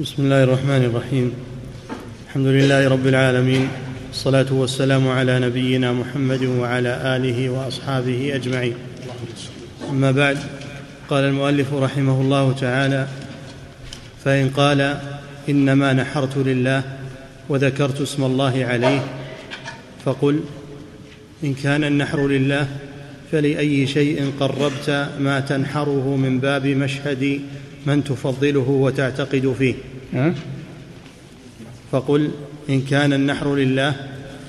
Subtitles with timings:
[0.00, 1.32] بسم الله الرحمن الرحيم.
[2.26, 3.68] الحمد لله رب العالمين.
[4.10, 8.74] الصلاة والسلام على نبينا محمد وعلى آله وأصحابه أجمعين.
[9.90, 10.38] أما بعد
[11.08, 13.06] قال المؤلف رحمه الله تعالى
[14.24, 14.96] فإن قال
[15.48, 16.82] إنما نحرت لله
[17.48, 19.04] وذكرت اسم الله عليه
[20.04, 20.40] فقل
[21.44, 22.68] إن كان النحر لله
[23.32, 27.40] فلأي شيء قربت ما تنحره من باب مشهد
[27.86, 29.74] من تفضله وتعتقد فيه.
[31.92, 32.30] فقل
[32.68, 33.96] إن كان النحر لله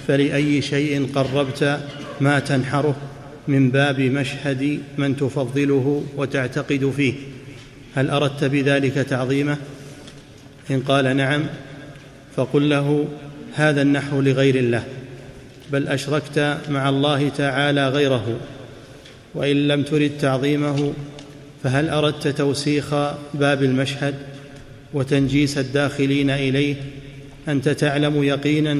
[0.07, 1.79] فلأي شيء قربت
[2.21, 2.95] ما تنحره
[3.47, 7.13] من باب مشهد من تفضله وتعتقد فيه.
[7.95, 9.57] هل أردت بذلك تعظيمه؟
[10.71, 11.43] إن قال نعم
[12.35, 13.07] فقل له
[13.55, 14.83] هذا النحر لغير الله
[15.71, 18.39] بل أشركت مع الله تعالى غيره
[19.35, 20.93] وإن لم ترد تعظيمه
[21.63, 22.93] فهل أردت توسيخ
[23.33, 24.15] باب المشهد
[24.93, 26.75] وتنجيس الداخلين إليه؟
[27.47, 28.77] أنت تعلم يقينا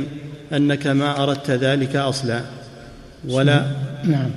[0.53, 2.41] أنك ما أردت ذلك أصلا.
[3.29, 3.65] ولا
[4.03, 4.29] نعم.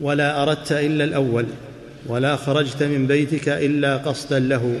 [0.00, 1.46] ولا أردت إلا الأول
[2.06, 4.78] ولا خرجت من بيتك إلا قصدا له.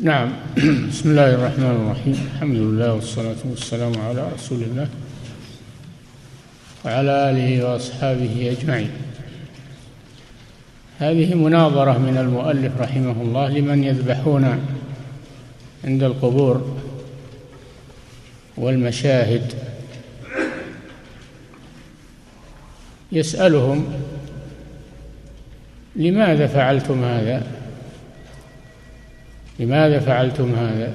[0.00, 0.32] نعم.
[0.90, 2.28] بسم الله الرحمن الرحيم.
[2.34, 4.88] الحمد لله والصلاة والسلام على رسول الله
[6.84, 8.90] وعلى آله وأصحابه أجمعين.
[11.00, 14.60] هذه مناظرة من المؤلف رحمه الله لمن يذبحون
[15.84, 16.78] عند القبور
[18.56, 19.52] والمشاهد.
[23.12, 23.86] يسألهم
[25.96, 27.46] لماذا فعلتم هذا؟
[29.58, 30.94] لماذا فعلتم هذا؟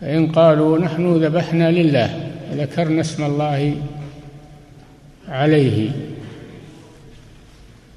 [0.00, 3.76] فإن قالوا نحن ذبحنا لله ذكرنا اسم الله
[5.28, 6.09] عليه.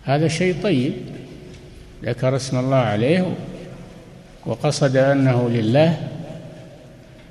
[0.05, 0.93] هذا شيء طيب.
[2.03, 3.33] ذكر اسم الله عليه
[4.45, 5.97] وقصد أنه لله.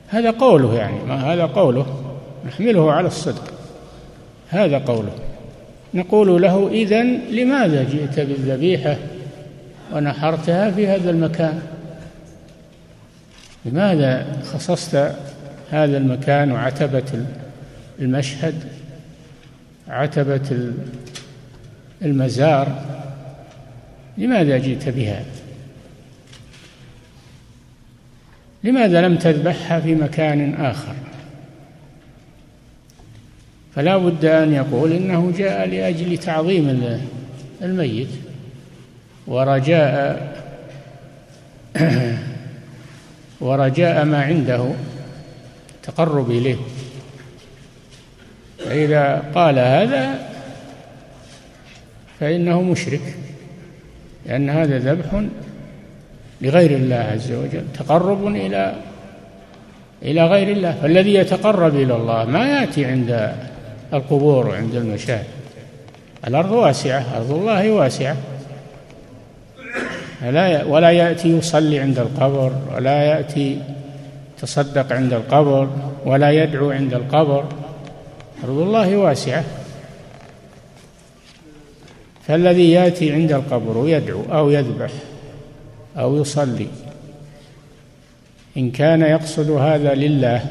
[0.08, 3.52] هذا قوله يعني ما هذا قوله؟ نحمله على الصدق.
[4.48, 5.12] هذا قوله.
[5.94, 8.96] نقول له إذن لماذا جئت بالذبيحة
[9.92, 11.62] ونحرتها في هذا المكان؟
[13.64, 14.96] لماذا خصصت
[15.70, 17.24] هذا المكان وعتبة
[17.98, 18.54] المشهد؟
[19.88, 20.72] عتبة
[22.04, 22.84] المزار
[24.18, 25.24] لماذا جئت بها؟
[28.64, 30.94] لماذا لم تذبحها في مكان آخر؟
[33.74, 37.00] فلا بد أن يقول إنه جاء لأجل تعظيم
[37.62, 38.08] الميت
[39.26, 40.32] ورجاء
[43.40, 44.72] ورجاء ما عنده
[45.82, 46.56] تقرب إليه.
[48.58, 50.31] فإذا قال هذا
[52.22, 53.00] فإنه مشرك
[54.26, 55.22] لأن هذا ذبح
[56.40, 58.74] لغير الله عز وجل تقرب إلى
[60.02, 60.72] إلى غير الله.
[60.82, 63.32] فالذي يتقرب إلى الله ما يأتي عند
[63.92, 65.24] القبور وعند المشاهد.
[66.26, 68.16] الأرض واسعة أرض الله واسعة.
[70.22, 73.58] لا ولا يأتي يصلي عند القبر ولا يأتي
[74.42, 75.68] تصدق عند القبر
[76.06, 77.44] ولا يدعو عند القبر.
[78.44, 79.44] أرض الله واسعة.
[82.26, 84.90] فالذي يأتي عند القبر ويدعو أو يذبح
[85.96, 86.68] أو يصلي.
[88.56, 90.42] إن كان يقصد هذا لله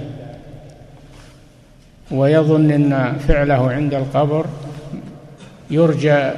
[2.11, 4.45] ويظن إن فعله عند القبر
[5.69, 6.31] يرجى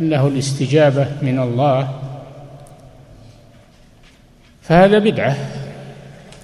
[0.00, 1.94] له الاستجابة من الله
[4.62, 5.36] فهذا بدعة.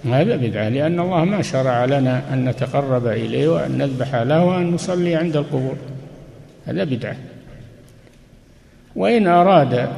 [0.05, 5.15] هذا بدعة لأن الله ما شرع لنا أن نتقرب إليه وأن نذبح له وأن نصلي
[5.15, 5.77] عند القبور.
[6.67, 7.17] هذا بدعة.
[8.97, 9.89] وإن أراد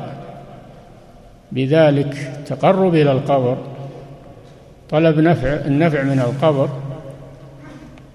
[1.53, 3.59] بذلك تقرب إلى القبر
[4.91, 6.69] طلب نفع النفع من القبر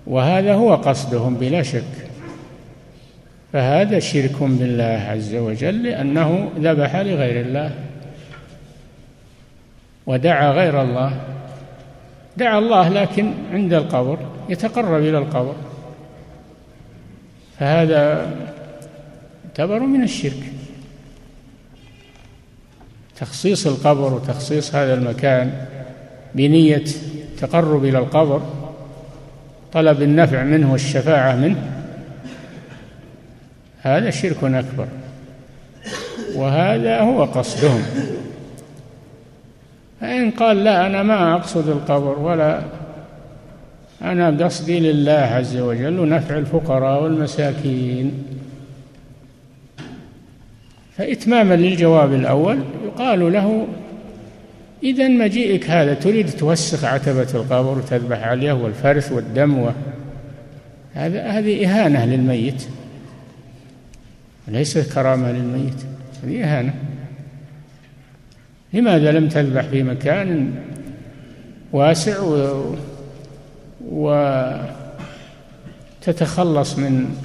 [0.07, 1.83] وهذا هو قصدهم بلا شك.
[3.53, 7.71] فهذا شرك بالله عز وجل لأنه ذبح لغير الله
[10.05, 11.11] ودعا غير الله.
[12.37, 14.17] دعا الله لكن عند القبر
[14.49, 15.55] يتقرب إلى القبر.
[17.59, 18.31] فهذا
[19.45, 20.52] يعتبر من الشرك.
[23.19, 25.51] تخصيص القبر وتخصيص هذا المكان
[26.35, 26.83] بنية
[27.41, 28.41] تقرب إلى القبر
[29.73, 31.73] طلب النفع منه والشفاعة منه
[33.81, 34.87] هذا شرك أكبر.
[36.35, 37.83] وهذا هو قصدهم.
[40.01, 42.61] فإن قال لا أنا ما أقصد القبر ولا
[44.01, 48.23] أنا قصدي لله عز وجل نفع الفقراء والمساكين.
[50.97, 53.67] فإتماما للجواب الأول يقال له
[54.83, 59.71] إذا مجيئك هذا تريد توسخ عتبة القبر وتذبح عليه والفرث والدم و...
[60.93, 62.67] هذا هذه إهانة للميت.
[64.47, 65.85] ليست كرامة للميت
[66.23, 66.73] هذه إهانة.
[68.73, 70.51] لماذا لم تذبح في مكان
[71.71, 72.75] واسع و,
[76.01, 77.15] وتتخلص من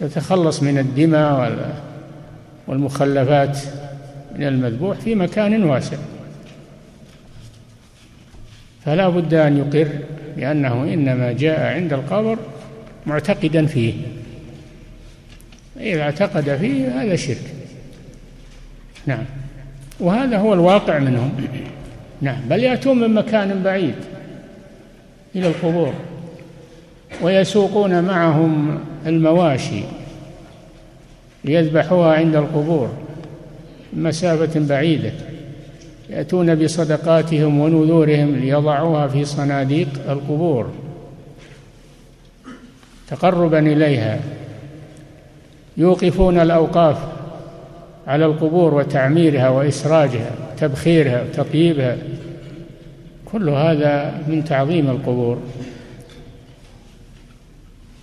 [0.00, 1.72] تتخلص من الدماء
[2.72, 3.58] والمخلفات
[4.36, 5.96] من المذبوح في مكان واسع.
[8.84, 9.88] فلا بد أن يقر
[10.36, 12.38] بأنه إنما جاء عند القبر
[13.06, 13.94] معتقدا فيه.
[15.80, 17.54] إذا اعتقد فيه هذا شرك.
[19.06, 19.24] نعم.
[20.00, 21.32] وهذا هو الواقع منهم.
[22.20, 22.40] نعم.
[22.50, 23.94] بل يأتون من مكان بعيد
[25.34, 25.94] إلى القبور
[27.22, 29.82] ويسوقون معهم المواشي.
[31.44, 32.88] ليذبحوها عند القبور
[33.92, 35.12] مسافة بعيدة
[36.10, 40.70] يأتون بصدقاتهم ونذورهم ليضعوها في صناديق القبور.
[43.08, 44.20] تقربا إليها.
[45.76, 46.98] يوقفون الأوقاف
[48.06, 51.96] على القبور وتعميرها وإسراجها تبخيرها وتطييبها.
[53.24, 55.38] كل هذا من تعظيم القبور.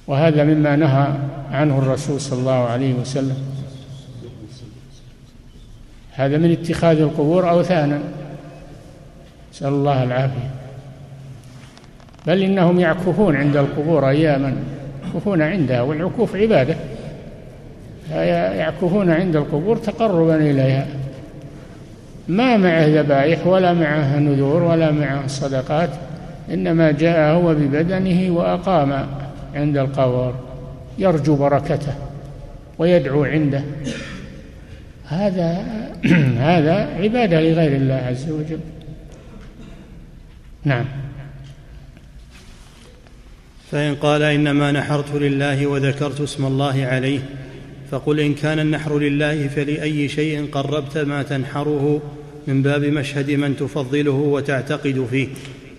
[0.09, 1.07] وهذا مما نهى
[1.51, 3.38] عنه الرسول صلى الله عليه وسلم.
[6.11, 8.00] هذا من اتخاذ القبور أوثانا.
[9.53, 10.50] نسأل الله العافية.
[12.27, 14.53] بل إنهم يعكفون عند القبور أياما.
[15.03, 16.75] يعكفون عندها والعكوف عبادة.
[18.55, 20.88] يعكفون عند القبور تقربا إليها.
[22.27, 25.89] ما معه ذبائح ولا معه نذور ولا معه صدقات
[26.53, 29.07] إنما جاء هو ببدنه وأقام.
[29.56, 30.36] عند القبر
[30.98, 31.94] يرجو بركته
[32.78, 33.63] ويدعو عنده.
[35.06, 35.66] هذا
[36.50, 38.60] هذا عبادة لغير الله عز وجل.
[40.66, 40.86] نعم.
[43.72, 47.19] فإن قال إنما نحرت لله وذكرت اسم الله عليه
[47.92, 52.01] فقل إن كان النحر لله فلأي شيء قربت ما تنحره
[52.48, 55.28] من باب مشهد من تفضله وتعتقد فيه.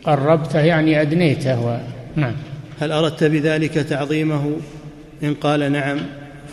[0.05, 1.79] قربته يعني أدنيته و...
[2.17, 2.35] نعم.
[2.81, 4.57] هل أردت بذلك تعظيمه؟
[5.23, 5.99] إن قال نعم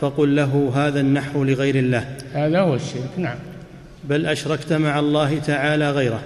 [0.02, 2.16] فقل له هذا النحر لغير الله.
[2.34, 3.38] هذا هو الشرك نعم.
[4.04, 6.20] بل أشركت مع الله تعالى غيره.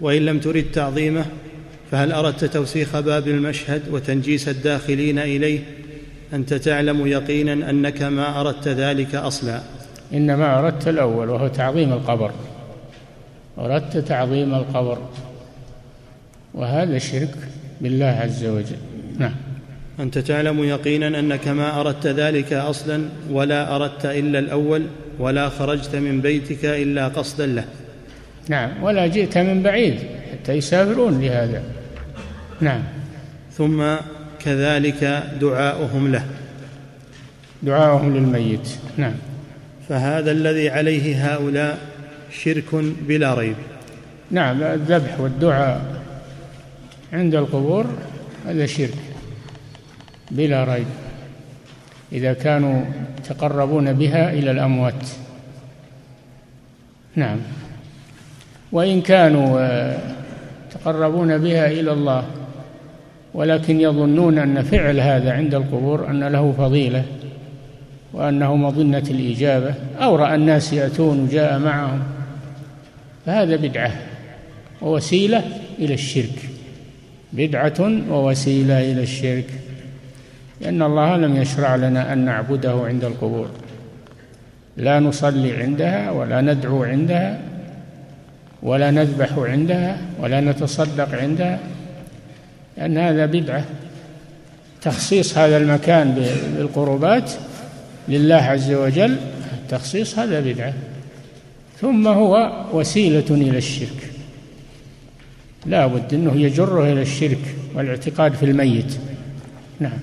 [0.00, 1.24] وإن لم ترد تعظيمه
[1.90, 5.60] فهل أردت توسيخ باب المشهد وتنجيس الداخلين إليه؟
[6.32, 9.60] أنت تعلم يقينا أنك ما أردت ذلك أصلا.
[10.12, 12.30] إنما أردت الأول وهو تعظيم القبر.
[13.58, 14.98] أردت تعظيم القبر.
[16.54, 17.34] وهذا شرك.
[17.80, 18.76] بالله عز وجل.
[19.18, 19.34] نعم.
[20.00, 24.82] أنت تعلم يقينا أنك ما أردت ذلك أصلا ولا أردت إلا الأول
[25.18, 27.64] ولا خرجت من بيتك إلا قصدا له.
[28.48, 28.82] نعم.
[28.82, 29.94] ولا جئت من بعيد
[30.32, 31.62] حتى يسافرون لهذا.
[32.60, 32.82] نعم.
[33.52, 33.84] ثم
[34.44, 36.24] كذلك دعاؤهم له.
[37.62, 38.68] دعاؤهم للميت.
[38.96, 39.14] نعم.
[39.88, 41.78] فهذا الذي عليه هؤلاء
[42.30, 42.74] شرك
[43.08, 43.56] بلا ريب.
[44.30, 44.62] نعم.
[44.62, 46.05] الذبح والدعاء
[47.16, 47.86] عند القبور
[48.46, 48.94] هذا شرك
[50.30, 50.86] بلا ريب.
[52.12, 52.84] إذا كانوا
[53.18, 55.08] يتقربون بها إلى الأموات.
[57.16, 57.38] نعم.
[58.72, 59.60] وإن كانوا
[60.68, 62.24] يتقربون بها إلى الله
[63.34, 67.04] ولكن يظنون أن فعل هذا عند القبور أن له فضيلة
[68.12, 72.02] وأنه مظنة الإجابة أو رأى الناس يأتون وجاء معهم
[73.26, 73.92] فهذا بدعة
[74.82, 75.44] ووسيلة
[75.78, 76.55] إلى الشرك.
[77.36, 79.46] بدعة ووسيلة إلى الشرك.
[80.60, 83.48] لأن الله لم يشرع لنا أن نعبده عند القبور.
[84.76, 87.38] لا نصلي عندها ولا ندعو عندها
[88.62, 91.58] ولا نذبح عندها ولا نتصدق عندها
[92.76, 93.64] لأن هذا بدعة.
[94.82, 96.14] تخصيص هذا المكان
[96.56, 97.32] بالقربات
[98.08, 99.16] لله عز وجل
[99.68, 100.72] تخصيص هذا بدعة.
[101.80, 104.05] ثم هو وسيلة إلى الشرك.
[105.66, 108.98] لا بد أنه يجره إلى الشرك والاعتقاد في الميت.
[109.80, 109.98] نعم.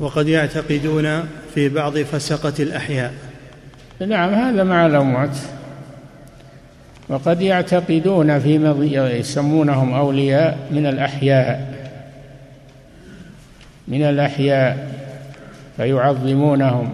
[0.00, 1.20] وقد يعتقدون
[1.54, 3.14] في بعض فسقة الأحياء.
[4.06, 5.36] نعم هذا مع الأموات.
[7.08, 8.58] وقد يعتقدون في
[9.06, 11.78] يسمونهم أولياء من الأحياء.
[13.88, 14.94] من الأحياء
[15.76, 16.90] فيعظمونهم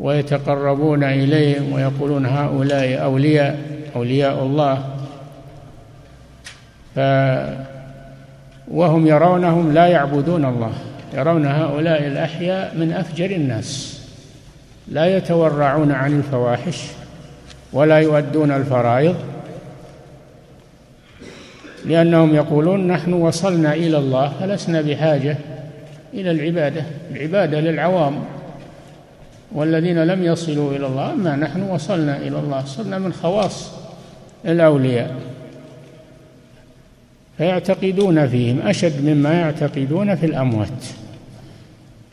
[0.00, 3.60] ويتقربون إليهم ويقولون هؤلاء أولياء
[3.96, 4.97] أولياء الله.
[6.98, 7.00] ف
[8.68, 10.72] وهم يرونهم لا يعبدون الله.
[11.14, 14.00] يرون هؤلاء الأحياء من أفجر الناس.
[14.88, 16.82] لا يتورعون عن الفواحش
[17.72, 19.16] ولا يؤدون الفرائض
[21.84, 25.36] لأنهم يقولون نحن وصلنا إلى الله فلسنا بحاجة
[26.14, 26.82] إلى العبادة.
[27.10, 28.24] العبادة للعوام
[29.52, 33.72] والذين لم يصلوا إلى الله أما نحن وصلنا إلى الله صرنا من خواص
[34.44, 35.27] الأولياء.
[37.38, 40.84] فيعتقدون فيهم أشد مما يعتقدون في الأموات.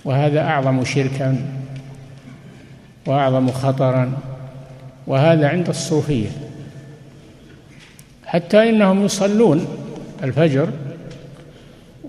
[0.06, 1.38] وهذا أعظم شركا
[3.06, 4.12] وأعظم خطرا
[5.08, 6.30] وهذا عند الصوفية.
[8.26, 9.68] حتى إنهم يصلون
[10.24, 10.70] الفجر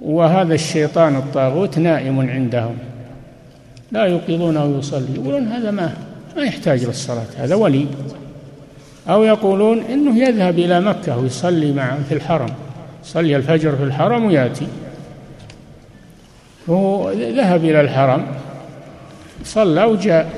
[0.02, 2.76] وهذا الشيطان الطاغوت نائم عندهم.
[3.92, 5.96] لا يوقظونه يصلي يقولون هذا ما
[6.36, 7.86] ما يحتاج للصلاة هذا ولي.
[9.08, 12.65] أو يقولون إنه يذهب إلى مكة ويصلي مع في الحرم.
[13.06, 14.66] صلي الفجر في الحرم ويأتي.
[16.66, 18.26] وهو ذهب إلى الحرم
[19.44, 20.30] صلى وجاء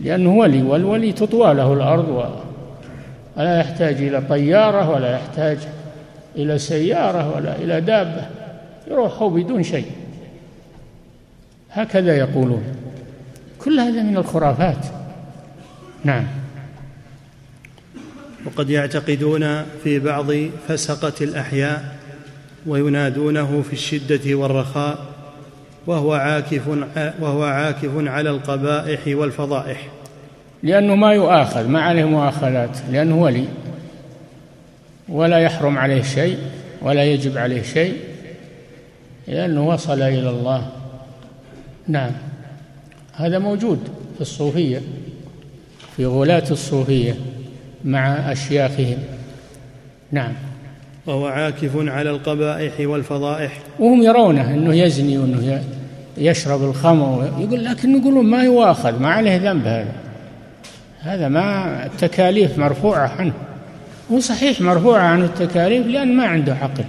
[0.00, 2.32] لأنه ولي والولي تطوى له الأرض
[3.36, 5.58] ولا يحتاج إلى طيارة ولا يحتاج
[6.36, 8.26] إلى سيارة ولا إلى دابة
[8.90, 9.90] يروح بدون شيء.
[11.72, 12.62] هكذا يقولون.
[13.58, 14.86] كل هذا من الخرافات.
[16.04, 16.39] نعم.
[18.46, 20.32] وقد يعتقدون في بعض
[20.68, 21.96] فسقة الأحياء
[22.66, 24.98] وينادونه في الشدة والرخاء
[25.86, 26.68] وهو عاكف
[27.20, 29.88] وهو عاكف على القبائح والفضائح.
[30.62, 33.44] لأنه ما يؤاخذ ما عليه مؤاخذات لأنه ولي.
[35.08, 36.38] ولا يحرم عليه شيء
[36.82, 37.94] ولا يجب عليه شيء
[39.28, 40.72] لأنه وصل إلى الله.
[41.88, 42.10] نعم.
[43.12, 44.80] هذا موجود في الصوفية
[45.96, 47.14] في غلاة الصوفية.
[47.84, 48.98] مع أشياخهم.
[50.12, 50.32] نعم.
[51.06, 53.58] وهو عاكف على القبائح والفضائح.
[53.78, 55.62] وهم يرونه أنه يزني وأنه
[56.18, 59.92] يشرب الخمر يقول لكن يقولون ما يواخذ ما عليه ذنب هذا.
[61.00, 63.32] هذا ما التكاليف مرفوعة عنه.
[64.12, 66.84] هو صحيح مرفوعة عنه التكاليف لأن ما عنده عقل.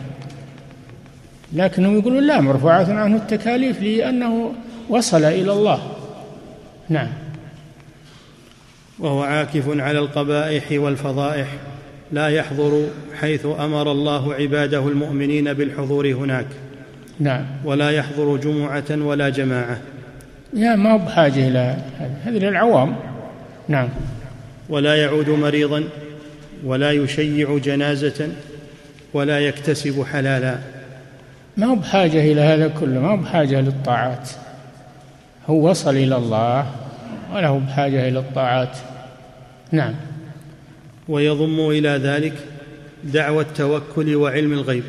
[1.54, 4.52] لكنهم يقولون لا مرفوعة عنه التكاليف لأنه
[4.90, 5.80] وصل إلى الله.
[6.90, 7.08] نعم.
[9.02, 11.48] وهو عاكف على القبائح والفضائح
[12.12, 12.88] لا يحضر
[13.20, 16.46] حيث أمر الله عباده المؤمنين بالحضور هناك.
[17.20, 17.46] نعم.
[17.66, 19.78] ولا يحضر جمعة ولا جماعة.
[20.54, 21.78] يا ما هو بحاجة إلى
[22.24, 22.96] هذه للعوام.
[23.68, 23.90] نعم.
[24.70, 25.84] ولا يعود مريضا
[26.66, 28.30] ولا يشيع جنازة
[29.14, 30.58] ولا يكتسب حلالا.
[31.58, 34.30] ما هو بحاجة إلى هذا كله؟ ما هو بحاجة للطاعات
[35.48, 36.66] هو وصل إلى الله
[37.34, 38.78] ولا هو بحاجة إلى الطاعات.
[39.72, 39.94] نعم.
[41.10, 42.34] ويضم إلى ذلك
[43.04, 44.84] دعوى التوكل وعلم الغيب.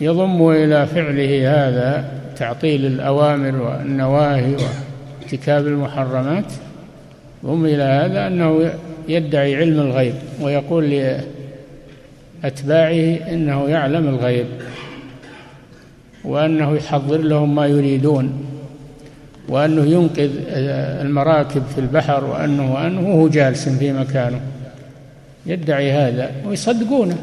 [0.00, 4.56] يضم إلى فعله هذا تعطيل الأوامر والنواهي
[5.22, 6.52] وارتكاب المحرمات.
[7.44, 8.72] يضم إلى هذا أنه
[9.08, 10.90] يدعي علم الغيب ويقول
[12.42, 14.46] لأتباعه إنه يعلم الغيب
[16.24, 18.44] وأنه يحضر لهم ما يريدون.
[19.48, 20.30] وأنه ينقذ
[21.00, 24.40] المراكب في البحر وأنه وأنه هو جالس في مكانه.
[25.46, 27.18] يدعي هذا ويصدقونه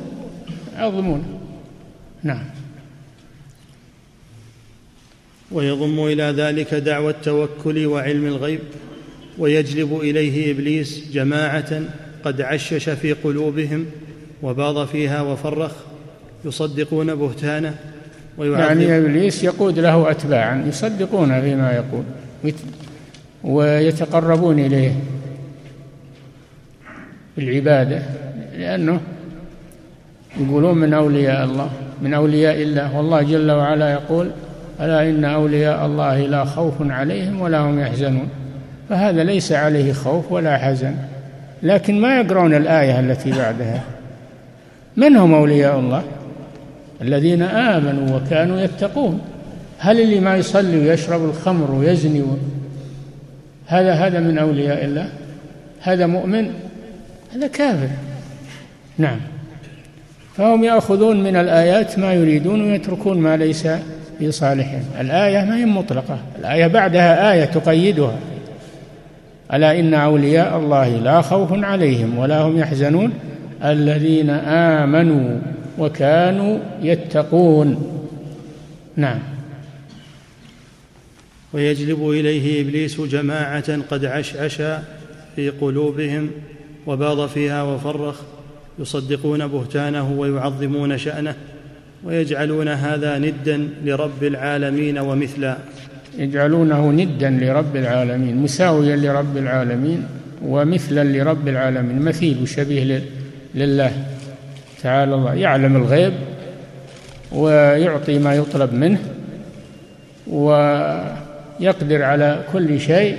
[0.76, 1.26] يعظمونه.
[2.24, 2.44] نعم.
[5.52, 8.60] ويضم إلى ذلك دعوى التوكل وعلم الغيب
[9.38, 11.82] ويجلب إليه إبليس جماعة
[12.24, 13.86] قد عشش في قلوبهم
[14.44, 15.72] وباض فيها وفرخ
[16.46, 17.76] يصدقون بهتانه
[18.40, 22.04] يعني إبليس يقود له اتباعا يصدقون فيما يقول
[23.44, 24.92] ويتقربون إليه
[27.38, 28.02] بالعبادة
[28.58, 29.00] لأنه
[30.40, 31.70] يقولون من أولياء الله
[32.02, 32.98] من أولياء الله.
[32.98, 34.32] والله جل وعلا يقول
[34.82, 38.30] ألا إن أولياء الله لا خوف عليهم ولا هم يحزنون.
[38.90, 40.96] فهذا ليس عليه خوف ولا حزن
[41.64, 43.84] لكن ما يقرون الآية التي بعدها.
[44.98, 46.04] من هم أولياء الله؟
[47.02, 49.22] الذين آمنوا وكانوا يتقون.
[49.80, 52.38] هل اللي ما يصلي ويشرب الخمر ويزني و...
[53.68, 55.10] هذا هذا من أولياء الله؟
[55.82, 56.50] هذا مؤمن؟
[57.36, 57.90] هذا كافر.
[58.98, 59.18] نعم.
[60.38, 63.68] فهم يأخذون من الآيات ما يريدون ويتركون ما ليس
[64.20, 64.84] في صالحهم.
[65.00, 66.20] الآية ما هي مطلقة.
[66.40, 68.16] الآية بعدها آية تقيدها.
[69.54, 73.14] ألا إن أولياء الله لا خوف عليهم ولا هم يحزنون.
[73.64, 75.40] الذين آمنوا
[75.78, 77.98] وكانوا يتقون.
[78.96, 79.20] نعم.
[81.54, 84.62] ويجلب إليه إبليس جماعة قد عشعش
[85.36, 86.30] في قلوبهم
[86.88, 88.22] وباض فيها وفرخ
[88.80, 91.36] يصدقون بهتانه ويعظمون شأنه
[92.04, 95.58] ويجعلون هذا ندا لرب العالمين ومثلا.
[96.18, 100.04] يجعلونه ندا لرب العالمين مساويا لرب العالمين
[100.42, 103.04] ومثلا لرب العالمين مثيل وشبيه
[103.56, 104.17] لله.
[104.88, 106.14] تعالى الله يعلم الغيب
[107.32, 109.00] ويعطي ما يطلب منه
[110.28, 113.18] ويقدر على كل شيء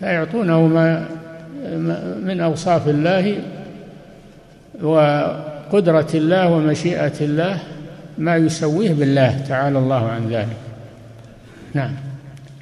[0.00, 1.06] فيعطونه ما
[2.22, 3.36] من أوصاف الله
[4.82, 7.58] وقدرة الله ومشيئة الله
[8.18, 10.56] ما يسويه بالله تعالى الله عن ذلك.
[11.74, 11.92] نعم.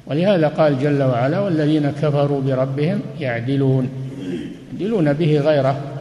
[0.07, 3.89] ولهذا قال جل وعلا والذين كفروا بربهم يعدلون
[4.79, 5.94] يعدلون به غيره.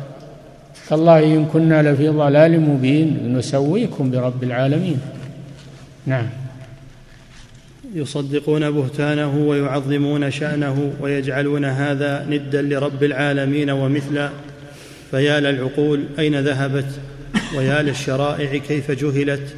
[0.88, 5.00] تالله إن كنا لفي ضلال مبين نسويكم برب العالمين.
[6.06, 6.26] نعم.
[7.94, 14.30] يصدقون بهتانه ويعظمون شأنه ويجعلون هذا ندا لرب العالمين ومثلا.
[15.10, 16.86] فيا للعقول أين ذهبت؟
[17.56, 19.54] ويا للشرائع كيف جهلت؟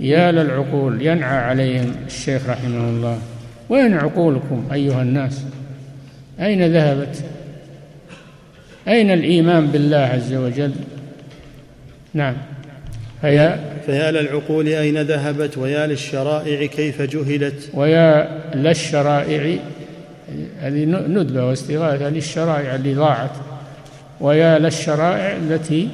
[0.00, 3.18] يا للعقول ينعى عليهم الشيخ رحمه الله.
[3.68, 5.44] وين عقولكم أيها الناس؟
[6.40, 7.24] أين ذهبت؟
[8.90, 10.72] أين الإيمان بالله عز وجل؟
[12.14, 12.36] نعم.
[13.20, 19.58] فيا فيا للعقول أين ذهبت ويا للشرائع كيف جهلت؟ ويا للشرائع
[20.60, 23.30] هذه ندبة واستغاثة للشرائع اللي ضاعت
[24.20, 25.88] ويا للشرائع التي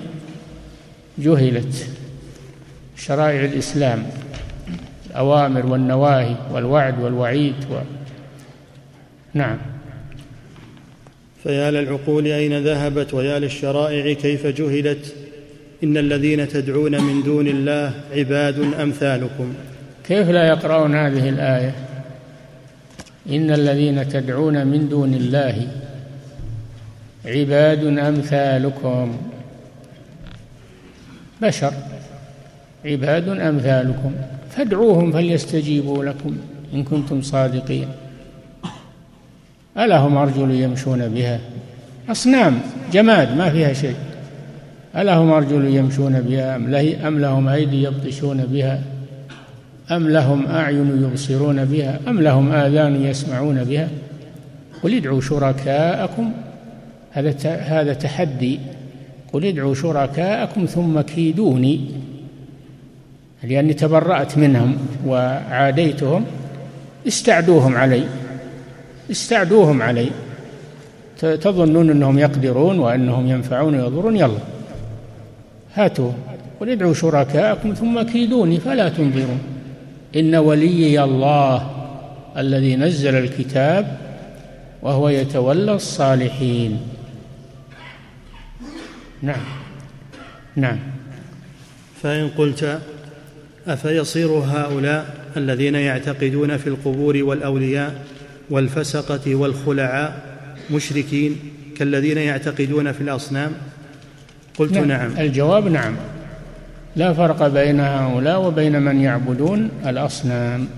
[1.19, 1.87] جهلت.
[2.97, 4.07] شرائع الإسلام
[5.11, 7.75] الأوامر والنواهي والوعد والوعيد و...
[9.35, 9.59] نعم.
[11.47, 15.15] فيا للعقول أين ذهبت ويا للشرائع كيف جهلت؟
[15.85, 19.55] إن الذين تدعون من دون الله عباد أمثالكم.
[20.05, 21.75] كيف لا يقرأون هذه الآية؟
[23.31, 25.69] إن الذين تدعون من دون الله
[27.27, 29.17] عباد أمثالكم.
[31.43, 31.73] بشر.
[32.85, 34.13] عباد أمثالكم.
[34.51, 36.37] فادعوهم فليستجيبوا لكم
[36.75, 37.89] إن كنتم صادقين.
[39.79, 41.41] ألهم أرجل يمشون بها؟
[42.09, 42.59] أصنام
[42.93, 43.97] جماد ما فيها شيء.
[44.97, 46.57] ألهم أرجل يمشون بها؟
[47.09, 48.83] أم لهم أيدي يبطشون بها؟
[49.91, 53.89] أم لهم أعين يبصرون بها؟ أم لهم آذان يسمعون بها؟
[54.83, 56.33] قل ادعوا شركاءكم.
[57.13, 58.61] هذا هذا تحدي.
[59.33, 61.81] قل ادعوا شركاءكم ثم كيدوني.
[63.45, 66.25] لأني تبرأت منهم وعاديتهم.
[67.07, 68.03] استعدوهم علي.
[69.11, 70.11] استعدوهم علي.
[71.21, 74.39] تظنون أنهم يقدرون وأنهم ينفعون ويضرون يلا.
[75.75, 76.13] هاتوا
[76.61, 79.41] قل ادعوا شركاءكم ثم كيدوني فلا تنظرون.
[80.17, 81.71] إن وليي الله
[82.37, 83.99] الذي نزل الكتاب
[84.83, 86.81] وهو يتولى الصالحين.
[89.23, 89.41] نعم.
[90.57, 90.79] نعم.
[92.03, 92.81] فإن قلت
[93.67, 97.95] أفيصير هؤلاء الذين يعتقدون في القبور والأولياء
[98.51, 100.37] والفسقة والخلعاء
[100.71, 101.37] مشركين
[101.77, 103.53] كالذين يعتقدون في الأصنام؟
[104.59, 105.19] قلت نعم, نعم.
[105.19, 105.97] الجواب نعم.
[106.97, 110.69] لا فرق بين هؤلاء وبين من يعبدون الأصنام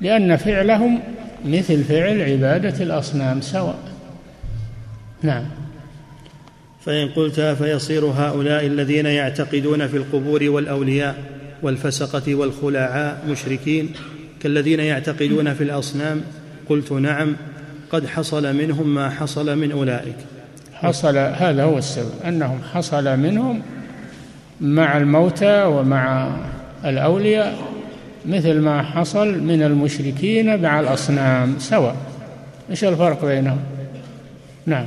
[0.00, 1.00] لأن فعلهم
[1.44, 3.78] مثل فعل عبادة الأصنام سواء.
[5.22, 5.44] نعم.
[6.84, 11.16] فإن قلت فيصير هؤلاء الذين يعتقدون في القبور والأولياء
[11.62, 13.92] والفسقة والخلعاء مشركين
[14.42, 16.22] كالذين يعتقدون في الأصنام؟
[16.70, 17.36] قلت نعم
[17.92, 20.16] قد حصل منهم ما حصل من أولئك.
[20.74, 23.62] حصل هذا هو السبب أنهم حصل منهم
[24.60, 26.30] مع الموتى ومع
[26.84, 27.58] الأولياء
[28.26, 31.96] مثل ما حصل من المشركين مع الأصنام سواء.
[32.70, 33.58] إيش الفرق بينهم؟
[34.66, 34.86] نعم.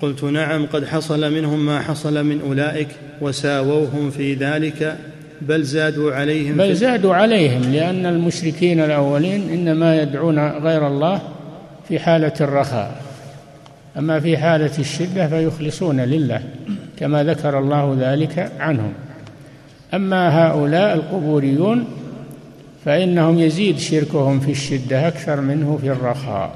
[0.00, 2.88] قلت نعم قد حصل منهم ما حصل من أولئك
[3.20, 4.98] وساووهم في ذلك
[5.40, 11.20] بل زادوا عليهم بل زادوا عليهم لأن المشركين الأولين إنما يدعون غير الله
[11.88, 13.02] في حالة الرخاء.
[13.98, 16.42] أما في حالة الشدة فيخلصون لله
[16.98, 18.92] كما ذكر الله ذلك عنهم.
[19.94, 21.84] أما هؤلاء القبوريون
[22.84, 26.52] فإنهم يزيد شركهم في الشدة أكثر منه في الرخاء.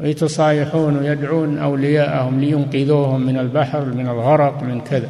[0.00, 5.08] ويتصايحون ويدعون أولياءهم لينقذوهم من البحر من الغرق من كذا.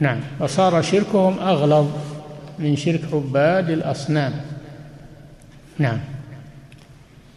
[0.00, 0.20] نعم.
[0.40, 1.86] فصار شركهم أغلظ
[2.58, 4.32] من شرك عباد الأصنام.
[5.78, 5.98] نعم.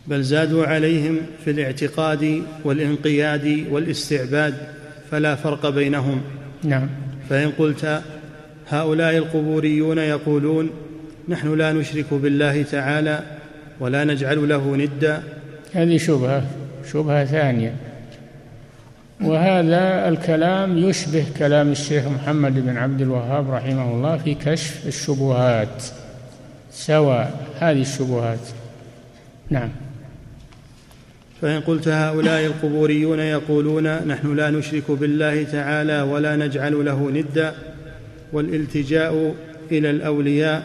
[0.07, 4.53] بل زادوا عليهم في الاعتقاد والانقياد والاستعباد
[5.11, 6.21] فلا فرق بينهم.
[6.63, 6.89] نعم.
[7.29, 8.01] فإن قلت
[8.69, 10.69] هؤلاء القبوريون يقولون
[11.29, 13.23] نحن لا نشرك بالله تعالى
[13.79, 15.23] ولا نجعل له ندا.
[15.73, 16.43] هذه شبهة
[16.91, 17.75] شبهة ثانية.
[19.23, 25.83] وهذا الكلام يشبه كلام الشيخ محمد بن عبد الوهاب رحمه الله في كشف الشبهات
[26.71, 28.39] سواء هذه الشبهات.
[29.49, 29.69] نعم.
[31.41, 37.53] فإن قلت هؤلاء القبوريون يقولون نحن لا نشرك بالله تعالى ولا نجعل له ندا
[38.33, 39.35] والالتجاء
[39.71, 40.63] إلى الأولياء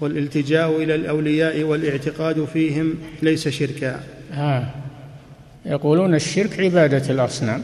[0.00, 4.00] والالتجاء إلى الأولياء والإعتقاد فيهم ليس شركا.
[4.32, 4.85] ها
[5.66, 7.62] يقولون الشرك عبادة الأصنام.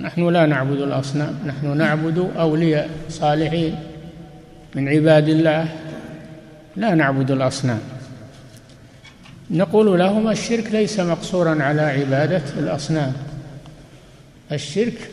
[0.00, 3.74] نحن لا نعبد الأصنام نحن نعبد أولياء صالحين.
[4.74, 5.68] من عباد الله
[6.76, 7.80] لا نعبد الأصنام.
[9.50, 13.12] نقول لهم الشرك ليس مقصورا على عبادة الأصنام.
[14.52, 15.10] الشرك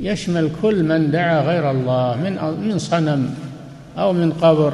[0.00, 2.32] يشمل كل من دعا غير الله من
[2.68, 3.34] من صنم
[3.98, 4.72] أو من قبر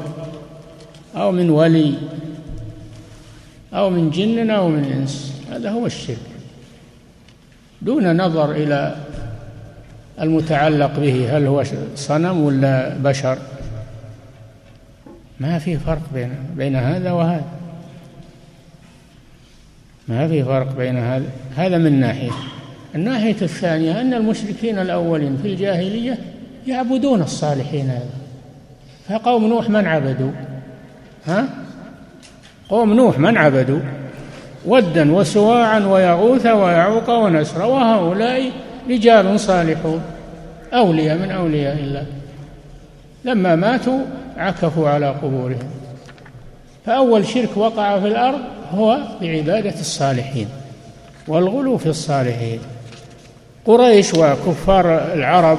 [1.17, 1.95] أو من ولي
[3.75, 5.33] أو من جن أو من إنس.
[5.51, 6.30] هذا هو الشرك.
[7.83, 8.97] دون نظر إلى
[10.21, 11.65] المتعلق به هل هو
[11.95, 13.39] صنم ولا بشر.
[15.41, 17.45] ما في فرق بين بين هذا وهذا.
[20.09, 21.27] ما في فرق بين هذا.
[21.57, 22.31] هذا من ناحية.
[22.95, 26.19] الناحية الثانية أن المشركين الأولين في الجاهلية
[26.67, 28.11] يعبدون الصالحين هذا
[29.09, 30.31] فقوم نوح من عبدوا؟
[31.27, 31.49] ها؟
[32.69, 33.81] قوم نوح من عبدوا؟
[34.67, 38.51] ودا وسواعا ويغوث ويعوق ونسر وهؤلاء
[38.91, 40.03] رجال صالحون.
[40.73, 42.07] أولياء من أولياء الله.
[43.25, 43.99] لما ماتوا
[44.37, 45.71] عكفوا على قبورهم.
[46.87, 50.49] فأول شرك وقع في الأرض هو بعبادة الصالحين
[51.29, 52.61] والغلو في الصالحين.
[53.67, 55.59] قريش وكفار العرب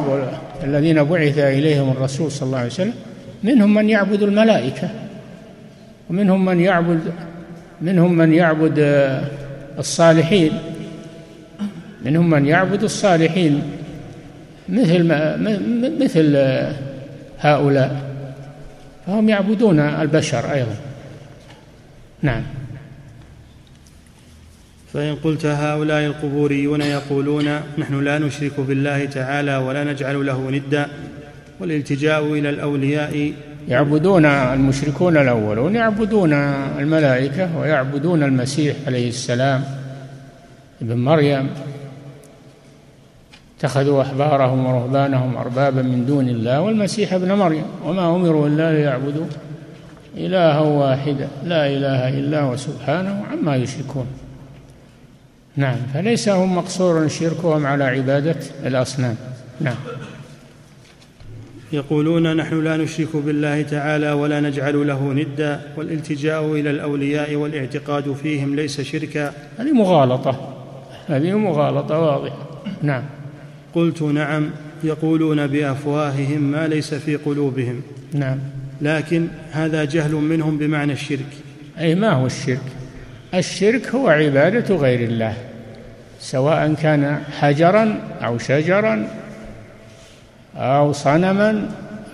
[0.64, 2.94] الذين بعث إليهم الرسول صلى الله عليه وسلم
[3.44, 4.90] منهم من يعبد الملائكة
[6.10, 7.02] ومنهم من يعبد
[7.82, 8.80] منهم من يعبد
[9.80, 10.52] الصالحين.
[12.06, 13.62] منهم من يعبد الصالحين.
[14.70, 15.38] مثل ما
[16.00, 16.38] مثل
[17.40, 18.02] هؤلاء.
[19.08, 20.76] فهم يعبدون البشر أيضا.
[22.22, 22.44] نعم.
[24.94, 30.88] فإن قلت هؤلاء القبوريون يقولون نحن لا نشرك بالله تعالى ولا نجعل له ندا
[31.60, 33.34] والالتجاء إلى الأولياء
[33.68, 36.34] يعبدون المشركون الأولون يعبدون
[36.80, 39.64] الملائكة ويعبدون المسيح عليه السلام
[40.82, 41.50] ابن مريم.
[43.58, 47.66] اتخذوا أحبارهم ورهبانهم أربابا من دون الله والمسيح ابن مريم.
[47.86, 49.26] وما أمروا إلا ليعبدوا
[50.18, 54.08] إلها واحدا لا إله إلا هو سبحانه عما يشركون.
[55.56, 59.16] نعم فليس هم مقصور شركهم على عبادة الأصنام.
[59.62, 59.76] نعم.
[61.74, 68.56] يقولون نحن لا نشرك بالله تعالى ولا نجعل له ندا والالتجاء إلى الأولياء والاعتقاد فيهم
[68.56, 69.34] ليس شركا.
[69.58, 70.54] هذه مغالطة.
[71.08, 72.48] هذه مغالطة واضحة.
[72.82, 73.04] نعم.
[73.74, 74.50] قلت نعم
[74.84, 77.82] يقولون بأفواههم ما ليس في قلوبهم.
[78.14, 78.38] نعم.
[78.82, 81.30] لكن هذا جهل منهم بمعنى الشرك.
[81.80, 82.62] أي ما هو الشرك؟
[83.34, 85.34] الشرك هو عبادة غير الله
[86.20, 89.08] سواء كان حجرا أو شجرا
[90.58, 91.66] أو صنما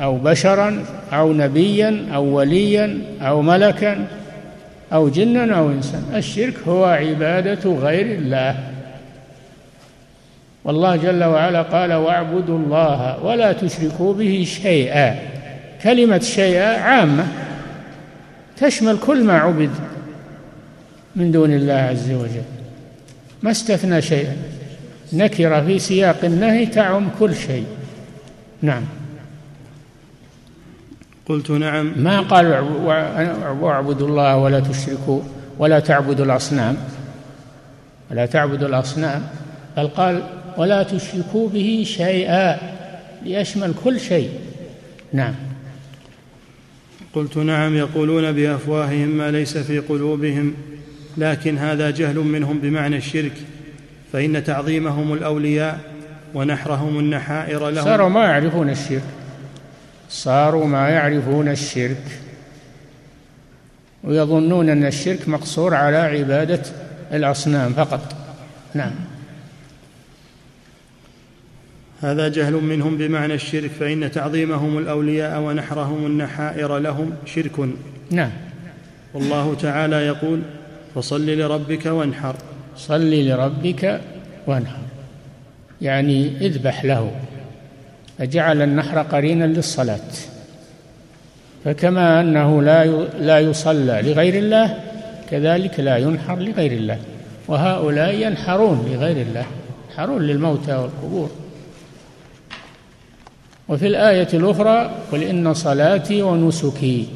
[0.02, 4.08] أو بشرا أو نبيا أو وليا أو ملكا
[4.94, 8.56] أو جنا أو انسان الشرك هو عبادة غير الله.
[10.64, 15.16] والله جل وعلا قال واعبدوا الله ولا تشركوا به شيئا.
[15.84, 17.28] كلمة شيئا عامة
[18.58, 19.70] تشمل كل ما عبد
[21.16, 22.48] من دون الله عز وجل.
[23.44, 24.36] ما استثنى شيئا.
[25.14, 27.66] نكرة في سياق النهي تعم كل شيء.
[28.62, 28.84] نعم.
[31.26, 31.94] قلت نعم.
[31.96, 32.46] ما قال
[33.62, 35.22] واعبدوا الله ولا تشركوا
[35.60, 36.78] ولا تعبدوا الأصنام.
[38.12, 39.24] ولا تعبدوا الأصنام.
[39.78, 40.24] بل قال
[40.58, 42.58] ولا تشركوا به شيئا
[43.26, 44.30] ليشمل كل شيء.
[45.14, 45.34] نعم.
[47.14, 50.54] قلت نعم يقولون بأفواههم ما ليس في قلوبهم
[51.18, 53.32] لكن هذا جهل منهم بمعنى الشرك
[54.14, 55.80] فإن تعظيمهم الأولياء
[56.34, 57.86] ونحرهم النحائر لهم.
[57.86, 59.04] صاروا ما يعرفون الشرك.
[60.10, 62.04] صاروا ما يعرفون الشرك.
[64.04, 66.62] ويظنون أن الشرك مقصور على عبادة
[67.14, 68.16] الأصنام فقط.
[68.74, 68.92] نعم.
[72.02, 77.70] هذا جهل منهم بمعنى الشرك فإن تعظيمهم الأولياء ونحرهم النحائر لهم شرك.
[78.12, 78.32] نعم.
[79.14, 80.42] والله تعالى يقول
[80.96, 82.36] فصل لربك وانحر.
[82.78, 84.02] صل لربك
[84.48, 84.87] وانحر.
[85.82, 87.12] يعني اذبح له.
[88.20, 90.10] فجعل النحر قرينا للصلاة.
[91.66, 92.86] فكما أنه لا
[93.20, 94.80] لا يصلى لغير الله
[95.32, 97.00] كذلك لا ينحر لغير الله.
[97.48, 99.46] وهؤلاء ينحرون لغير الله
[99.90, 101.32] ينحرون للموتى والقبور.
[103.70, 107.08] وفي الآية الأخرى قل إن صلاتي ونسكي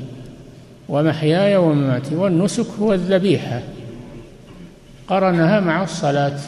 [0.89, 3.62] ومحياي ومماتي والنسك هو الذبيحة.
[5.08, 6.39] قرنها مع الصلاة.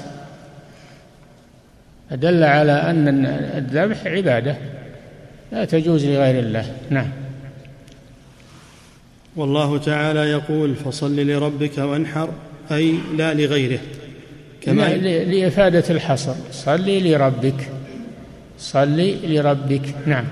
[2.13, 3.25] فدل على أن
[3.57, 4.57] الذبح عبادة
[5.51, 6.65] لا تجوز لغير الله.
[6.89, 7.07] نعم.
[9.35, 12.29] والله تعالى يقول فصل لربك وانحر
[12.71, 13.79] أي لا لغيره.
[14.61, 16.33] كما لإفادة الحصر.
[16.51, 17.69] صلي لربك.
[18.59, 19.95] صلي لربك.
[20.05, 20.25] نعم.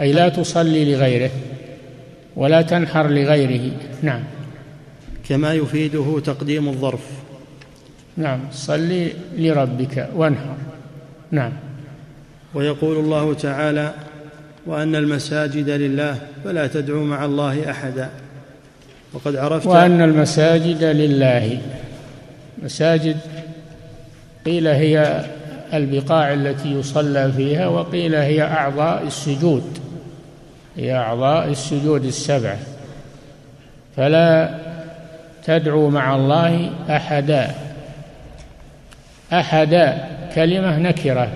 [0.00, 1.30] أي لا تصلي لغيره
[2.36, 3.70] ولا تنحر لغيره.
[4.02, 4.22] نعم.
[5.28, 7.06] كما يفيده تقديم الظرف.
[8.16, 10.56] نعم صلي لربك وانحر.
[11.30, 11.52] نعم.
[12.54, 13.92] ويقول الله تعالى
[14.66, 18.08] وأن المساجد لله فلا تدعوا مع الله أحدا.
[19.12, 21.60] وقد عرفت وأن المساجد لله.
[22.62, 23.16] مساجد
[24.46, 25.24] قيل هي
[25.74, 29.78] البقاع التي يصلى فيها وقيل هي أعضاء السجود.
[30.76, 32.58] هي أعضاء السجود السبعة
[33.96, 34.58] فلا
[35.44, 37.54] تدعو مع الله أحدا.
[39.32, 41.32] أحدا كلمة نكرة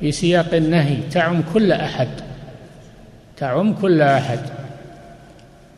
[0.00, 2.08] في سياق النهي تعم كل أحد.
[3.36, 4.38] تعم كل أحد.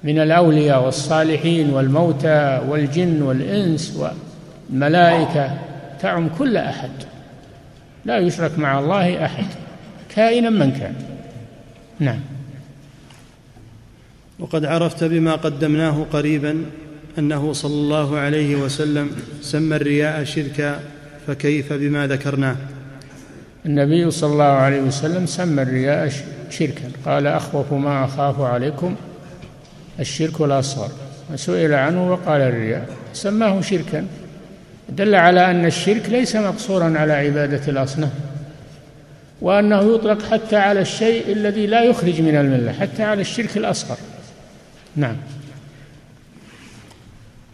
[0.04, 4.14] من الأولياء والصالحين والموتى والجن والإنس
[4.70, 5.58] والملائكة
[6.00, 6.90] تعم كل أحد.
[8.04, 9.46] لا يشرك مع الله أحد.
[10.16, 10.94] كائنا من كان.
[12.00, 12.20] نعم.
[14.38, 16.64] وقد عرفت بما قدمناه قريبا
[17.18, 19.10] أنه صلى الله عليه وسلم
[19.42, 20.80] سمى الرياء شركا.
[21.28, 22.56] فكيف بما ذكرناه؟
[23.66, 26.12] النبي صلى الله عليه وسلم سمى الرياء
[26.50, 26.90] شركا.
[27.06, 28.94] قال أخوف ما أخاف عليكم
[30.00, 30.90] الشرك الاصغر
[31.32, 32.88] وسئل عنه وقال الرياء.
[33.12, 34.06] سماه شركا.
[34.88, 38.10] دل على أن الشرك ليس مقصورا على عبادة الأصنام
[39.40, 43.96] وأنه يطلق حتى على الشيء الذي لا يخرج من الملة حتى على الشرك الأصغر.
[44.96, 45.16] نعم.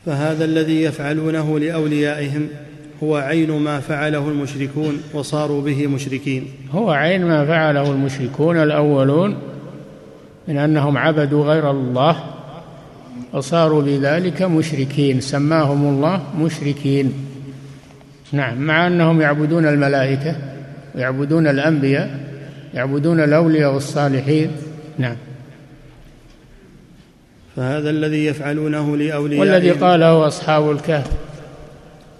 [0.06, 2.48] فهذا الذي يفعلونه لأوليائهم.
[3.04, 6.48] هو عين ما فعله المشركون وصاروا به مشركين.
[6.72, 9.36] هو عين ما فعله المشركون الأولون
[10.48, 12.16] من أنهم عبدوا غير الله
[13.32, 17.12] وصاروا بذلك مشركين سماهم الله مشركين.
[18.32, 20.36] نعم مع أنهم يعبدون الملائكة
[20.94, 22.20] ويعبدون الأنبياء
[22.74, 24.50] يعبدون الأولياء والصالحين.
[24.98, 25.16] نعم.
[27.56, 29.40] فهذا الذي يفعلونه لأوليائهم.
[29.40, 31.10] والذي قاله أصحاب الكهف.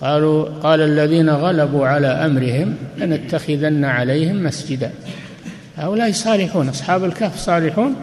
[0.00, 4.90] قالوا قال الذين غلبوا على أمرهم لنتخذن عليهم مسجدا.
[5.76, 7.96] هؤلاء صالحون أصحاب الكهف صالحون.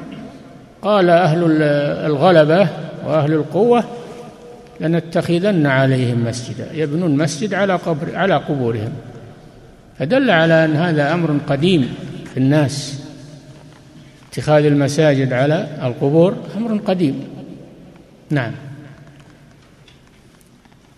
[0.81, 1.43] قال أهل
[2.05, 2.67] الغلبة
[3.05, 3.83] وأهل القوة
[4.79, 8.93] لنتخذن عليهم مسجدا يبنون مسجد على قبر على قبورهم.
[9.99, 11.93] فدل على أن هذا أمر قديم
[12.33, 13.03] في الناس.
[14.31, 17.23] اتخاذ المساجد على القبور أمر قديم.
[18.29, 18.51] نعم.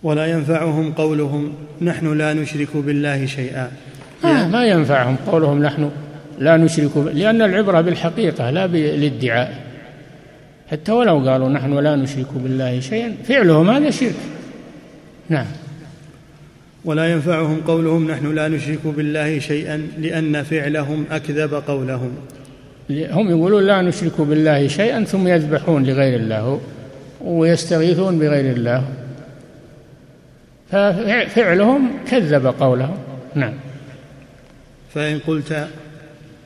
[0.04, 3.70] ولا ينفعهم قولهم نحن لا نشرك بالله شيئا.
[4.24, 5.90] آه ما ينفعهم قولهم نحن
[6.38, 9.64] لا نشرك لأن العبرة بالحقيقة لا بالادعاء.
[10.70, 14.14] حتى ولو قالوا نحن لا نشرك بالله شيئا فعلهم هذا شرك.
[15.28, 15.46] نعم.
[16.84, 22.10] ولا ينفعهم قولهم نحن لا نشرك بالله شيئا لأن فعلهم أكذب قولهم.
[22.90, 26.60] هم يقولون لا نشرك بالله شيئا ثم يذبحون لغير الله
[27.24, 28.84] ويستغيثون بغير الله.
[30.74, 32.98] ففعلهم كذب قولهم.
[33.34, 33.54] نعم.
[34.94, 35.68] فإن قلت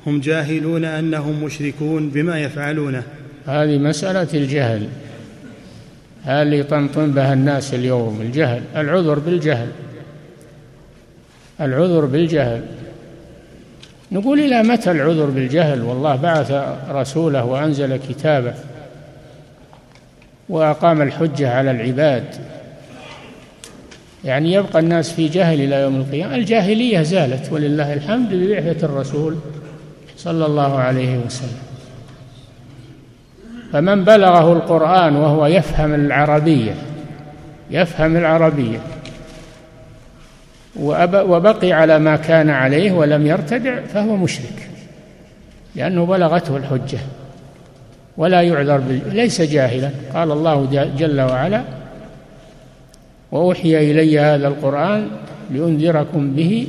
[0.06, 3.02] هم جاهلون أنهم مشركون بما يفعلونه.
[3.46, 4.88] هذه مسألة الجهل.
[6.24, 8.62] هذه اللي يطنطن بها الناس اليوم؟ الجهل.
[8.76, 9.68] العذر بالجهل.
[11.60, 12.62] العذر بالجهل.
[14.12, 16.52] نقول إلى متى العذر بالجهل؟ والله بعث
[16.90, 18.54] رسوله وأنزل كتابه
[20.48, 22.24] وأقام الحجة على العباد.
[24.24, 26.34] يعني يبقى الناس في جهل إلى يوم القيامة.
[26.34, 29.36] الجاهلية زالت ولله الحمد ببعثة الرسول
[30.16, 31.58] صلى الله عليه وسلم.
[33.72, 36.74] فمن بلغه القرآن وهو يفهم العربية
[37.70, 38.78] يفهم العربية
[40.80, 44.68] وبقي على ما كان عليه ولم يرتدع فهو مشرك
[45.74, 46.98] لأنه بلغته الحجة
[48.16, 49.90] ولا يعذر ليس جاهلا.
[50.14, 50.64] قال الله
[50.96, 51.62] جل وعلا
[53.32, 55.08] وأوحي إلي هذا القرآن
[55.50, 56.68] لأنذركم به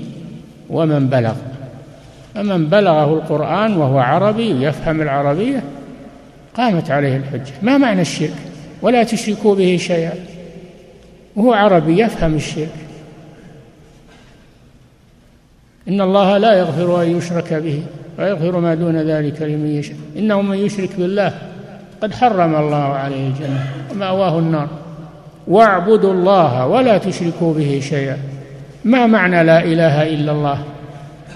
[0.69, 1.35] ومن بلغ.
[2.35, 5.63] فمن بلغه القرآن وهو عربي يفهم العربية
[6.57, 7.53] قامت عليه الحجة.
[7.61, 8.33] ما معنى الشرك؟
[8.81, 10.13] ولا تشركوا به شيئا.
[11.35, 12.75] وهو عربي يفهم الشرك.
[15.87, 17.83] إن الله لا يغفر أن يشرك به
[18.19, 19.95] ويغفر ما دون ذلك لمن يشاء.
[20.17, 21.33] إنه من يشرك بالله.
[22.01, 24.67] قد حرم الله عليه الجنة ومأواه النار.
[25.49, 28.17] واعبدوا الله ولا تشركوا به شيئا.
[28.85, 30.63] ما معنى لا إله إلا الله؟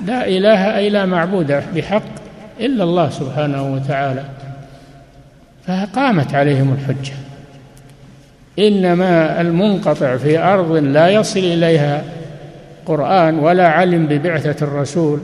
[0.06, 2.04] لا إله اي لا معبود بحق
[2.60, 4.24] إلا الله سبحانه وتعالى.
[5.68, 7.14] فقامت عليهم الحجة.
[8.60, 12.04] إنما المنقطع في أرض لا يصل إليها
[12.86, 15.20] قرآن ولا علم ببعثة الرسول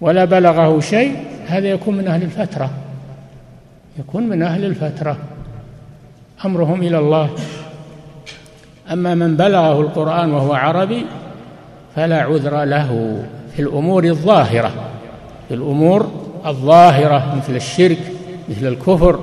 [0.00, 2.70] ولا بلغه شيء هذا يكون من أهل الفترة.
[3.98, 5.16] يكون من أهل الفترة.
[6.44, 7.30] أمرهم إلى الله.
[8.92, 11.04] أما من بلغه القرآن وهو عربي
[11.96, 13.22] فلا عذر له
[13.56, 14.72] في الأمور الظاهرة
[15.48, 16.10] في الأمور
[16.46, 17.98] الظاهرة مثل الشرك
[18.48, 19.20] مثل الكفر.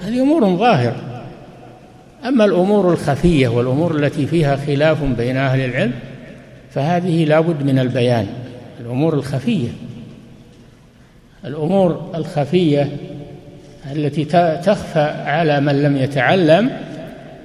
[0.00, 0.96] هذه أمور ظاهرة.
[2.24, 5.92] أما الأمور الخفية والأمور التي فيها خلاف بين أهل العلم
[6.70, 8.26] فهذه لابد من البيان.
[8.80, 9.68] الأمور الخفية
[11.44, 12.96] الأمور الخفية
[13.92, 14.24] التي
[14.64, 16.70] تخفى على من لم يتعلم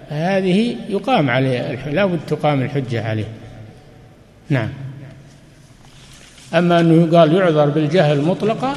[0.10, 3.28] هذه يقام عليه لا بد تقام الحجة عليه.
[4.50, 4.70] نعم.
[6.54, 8.74] أما أنه يقال يعذر بالجهل مطلقا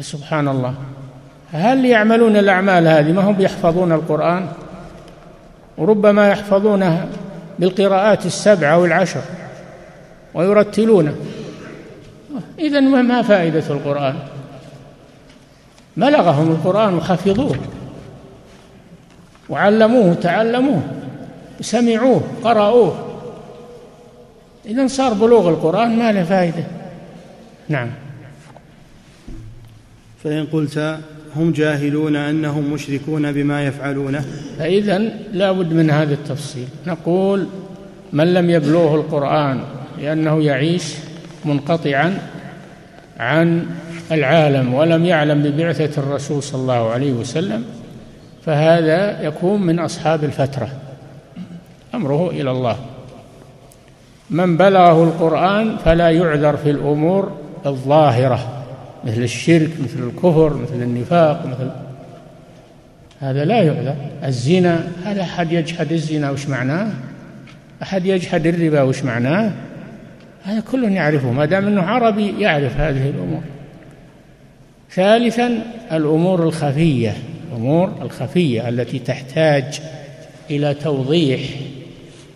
[0.00, 0.74] سبحان الله.
[1.52, 4.48] هل يعملون الأعمال هذه؟ ما هم يحفظون القرآن؟
[5.78, 7.08] وربما يحفظونه
[7.58, 9.20] بالقراءات السبعة والعشر
[10.34, 11.14] ويرتلونه.
[12.58, 14.14] إذا ما فائدة القرآن؟
[15.96, 17.56] بلغهم القرآن وحفظوه.
[19.48, 20.82] وعلموه تعلموه
[21.60, 23.08] سمعوه قرأوه.
[24.66, 26.64] إذا صار بلوغ القرآن ما له فائدة
[27.68, 27.90] نعم.
[30.24, 30.98] فإن قلت
[31.36, 34.24] هم جاهلون أنهم مشركون بما يفعلونه؟
[34.58, 34.98] فإذا
[35.32, 36.68] لا بد من هذا التفصيل.
[36.86, 37.46] نقول
[38.12, 39.60] من لم يبلغه القرآن
[39.98, 40.94] لأنه يعيش
[41.44, 42.18] منقطعا
[43.18, 43.66] عن
[44.12, 47.64] العالم ولم يعلم ببعثة الرسول صلى الله عليه وسلم
[48.46, 50.68] فهذا يكون من أصحاب الفترة.
[51.94, 52.76] أمره إلى الله.
[54.30, 57.32] من بلغه القرآن فلا يعذر في الأمور
[57.66, 58.64] الظاهرة
[59.04, 61.70] مثل الشرك مثل الكفر مثل النفاق مثل
[63.20, 63.94] هذا لا يعذر.
[64.24, 66.90] الزنا هل أحد يجحد الزنا؟ وش معناه؟
[67.82, 69.52] أحد يجحد الربا؟ وش معناه؟
[70.44, 73.42] هذا كل يعرفه ما دام أنه عربي يعرف هذه الأمور.
[74.94, 77.16] ثالثا الأمور الخفية
[77.52, 79.80] الأمور الخفية التي تحتاج
[80.50, 81.40] إلى توضيح.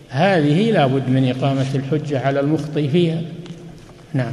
[0.09, 3.23] هذه لا بد من إقامة الحجة على المخطئ فيها.
[4.15, 4.33] نعم.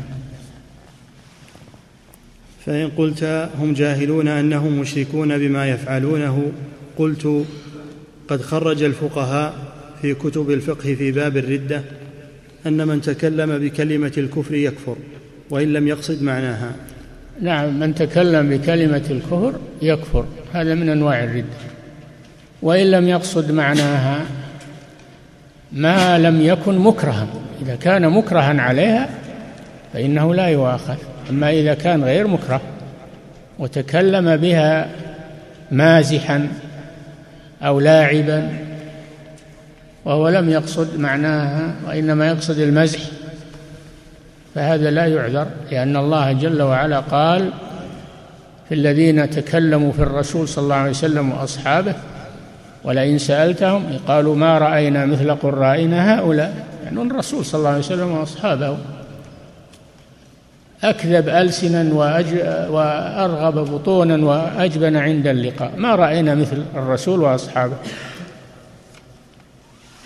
[2.66, 6.52] فإن قلت هم جاهلون أنهم مشركون بما يفعلونه
[6.98, 7.46] قلت
[8.28, 9.54] قد خرج الفقهاء
[10.02, 11.82] في كتب الفقه في باب الردة
[12.66, 14.96] أن من تكلم بكلمة الكفر يكفر
[15.50, 16.76] وإن لم يقصد معناها.
[17.42, 20.26] نعم من تكلم بكلمة الكفر يكفر.
[20.54, 21.46] هذا من أنواع الردة
[22.62, 24.20] وإن لم يقصد معناها
[25.72, 27.28] ما لم يكن مكرها.
[27.62, 29.10] إذا كان مكرها عليها
[29.94, 30.96] فإنه لا يؤاخذ.
[31.30, 32.62] أما إذا كان غير مكره
[33.60, 34.90] وتكلم بها
[35.72, 36.48] مازحا
[37.62, 38.50] أو لاعبا
[40.06, 43.00] وهو لم يقصد معناها وإنما يقصد المزح
[44.56, 47.50] فهذا لا يعذر لأن الله جل وعلا قال
[48.70, 51.96] في الذين تكلموا في الرسول صلى الله عليه وسلم وأصحابه
[52.84, 56.54] ولئن سألتهم قالوا ما رأينا مثل قرائنا هؤلاء.
[56.84, 58.78] يعني الرسول صلى الله عليه وسلم وأصحابه.
[60.84, 62.26] أكذب ألسنا وأج...
[62.70, 65.72] وأرغب بطونا وأجبن عند اللقاء.
[65.78, 67.76] ما رأينا مثل الرسول وأصحابه.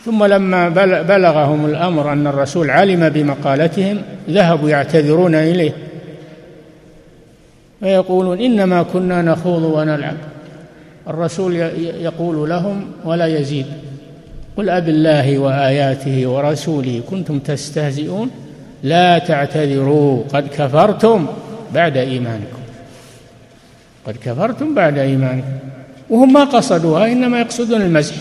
[0.07, 0.69] ثم لما
[1.01, 5.73] بلغهم الأمر أن الرسول علم بمقالتهم ذهبوا يعتذرون إليه.
[7.81, 10.17] ويقولون إنما كنا نخوض ونلعب.
[11.07, 11.55] الرسول
[12.01, 13.65] يقول لهم ولا يزيد.
[14.57, 18.29] قل أب الله وآياته ورسوله كنتم تستهزئون
[18.83, 20.23] لا تعتذروا.
[20.33, 21.27] قد كفرتم
[21.73, 22.61] بعد إيمانكم.
[24.07, 25.57] قد كفرتم بعد إيمانكم.
[26.09, 28.15] وهم ما قصدوها إنما يقصدون المزح.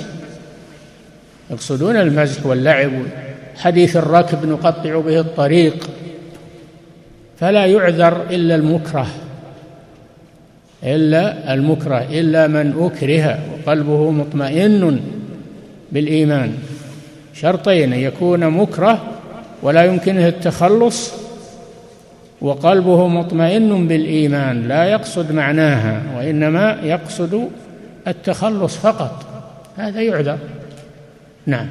[1.50, 2.92] يقصدون المزح واللعب.
[3.56, 5.90] حديث الركب نقطع به الطريق.
[7.38, 9.06] فلا يعذر إلا المكره.
[10.84, 15.00] إلا المكره إلا من أكره وقلبه مطمئن
[15.92, 16.54] بالإيمان.
[17.34, 19.04] شرطين أن يكون مكره
[19.62, 21.12] ولا يمكنه التخلص
[22.40, 24.68] وقلبه مطمئن بالإيمان.
[24.68, 27.48] لا يقصد معناها وإنما يقصد
[28.08, 29.24] التخلص فقط.
[29.76, 30.38] هذا يعذر.
[31.46, 31.66] نعم.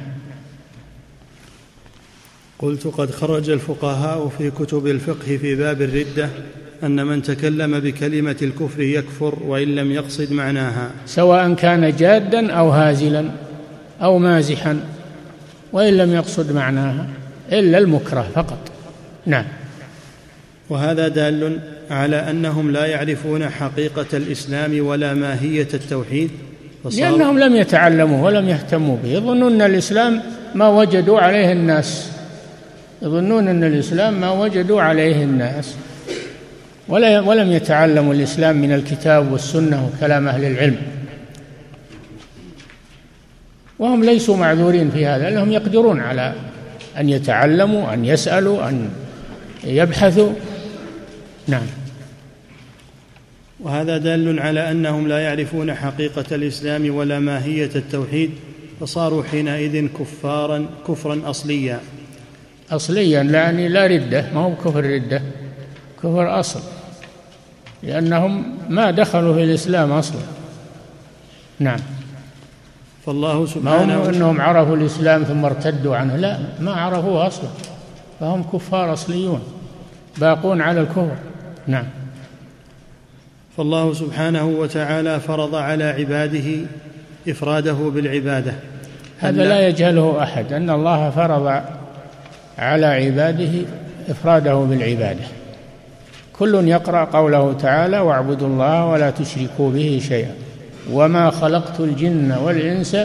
[2.58, 6.28] قلت قد خرج الفقهاء في كتب الفقه في باب الردة
[6.82, 10.90] أن من تكلم بكلمة الكفر يكفر وإن لم يقصد معناها.
[11.06, 13.30] سواء كان جادا أو هازلا
[14.02, 14.80] أو مازحا
[15.72, 17.08] وإن لم يقصد معناها
[17.52, 18.58] إلا المكره فقط.
[19.26, 19.44] نعم.
[20.68, 21.60] وهذا دال
[21.90, 26.30] على أنهم لا يعرفون حقيقة الإسلام ولا ماهية التوحيد
[26.94, 29.08] لأنهم لم يتعلموا ولم يهتموا به.
[29.08, 30.22] يظنون أن الإسلام
[30.54, 32.10] ما وجدوا عليه الناس.
[33.02, 35.74] يظنون أن الإسلام ما وجدوا عليه الناس.
[36.88, 40.76] ولا ولم يتعلموا الإسلام من الكتاب والسنة وكلام أهل العلم.
[43.78, 45.30] وهم ليسوا معذورين في هذا.
[45.30, 46.32] لأنهم يقدرون على
[46.98, 48.88] أن يتعلموا أن يسألوا أن
[49.64, 50.32] يبحثوا.
[51.48, 51.66] نعم.
[53.60, 58.30] وهذا دال على أنهم لا يعرفون حقيقة الإسلام ولا ماهية التوحيد
[58.80, 61.80] فصاروا حينئذ كفارا كفرا أصليا.
[62.70, 65.22] اصليا يعني لا ردة ما هو كفر ردة
[65.98, 66.60] كفر أصل
[67.82, 70.20] لأنهم ما دخلوا في الإسلام أصلا.
[71.58, 71.78] نعم.
[73.06, 77.48] فالله سبحانه ما هم إنهم عرفوا الإسلام ثم ارتدوا عنه لا ما عرفوه أصلا
[78.20, 79.42] فهم كفار أصليون
[80.18, 81.16] باقون على الكفر.
[81.66, 81.84] نعم.
[83.56, 86.66] فالله سبحانه وتعالى فرض على عباده
[87.28, 88.52] إفراده بالعبادة.
[89.18, 91.62] هذا لا يجهله أحد أن الله فرض
[92.58, 93.50] على عباده
[94.08, 95.24] إفراده بالعبادة.
[96.38, 100.34] كل يقرأ قوله تعالى واعبدوا الله ولا تشركوا به شيئا
[100.92, 102.96] وما خلقت الجن والإنس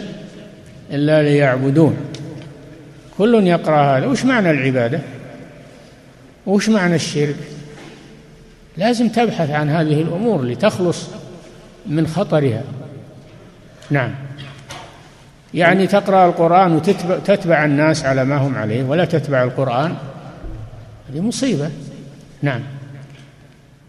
[0.91, 1.97] إلا ليعبدون.
[3.17, 4.99] كل يقرأ هذا وش معنى العبادة؟
[6.47, 7.35] وش معنى الشرك؟
[8.81, 11.07] لازم تبحث عن هذه الأمور لتخلص
[11.85, 12.63] من خطرها.
[13.89, 14.11] نعم.
[15.53, 19.95] يعني تقرأ القرآن وتتبع الناس على ما هم عليه ولا تتبع القرآن
[21.09, 21.69] هذه مصيبة.
[22.41, 22.61] نعم.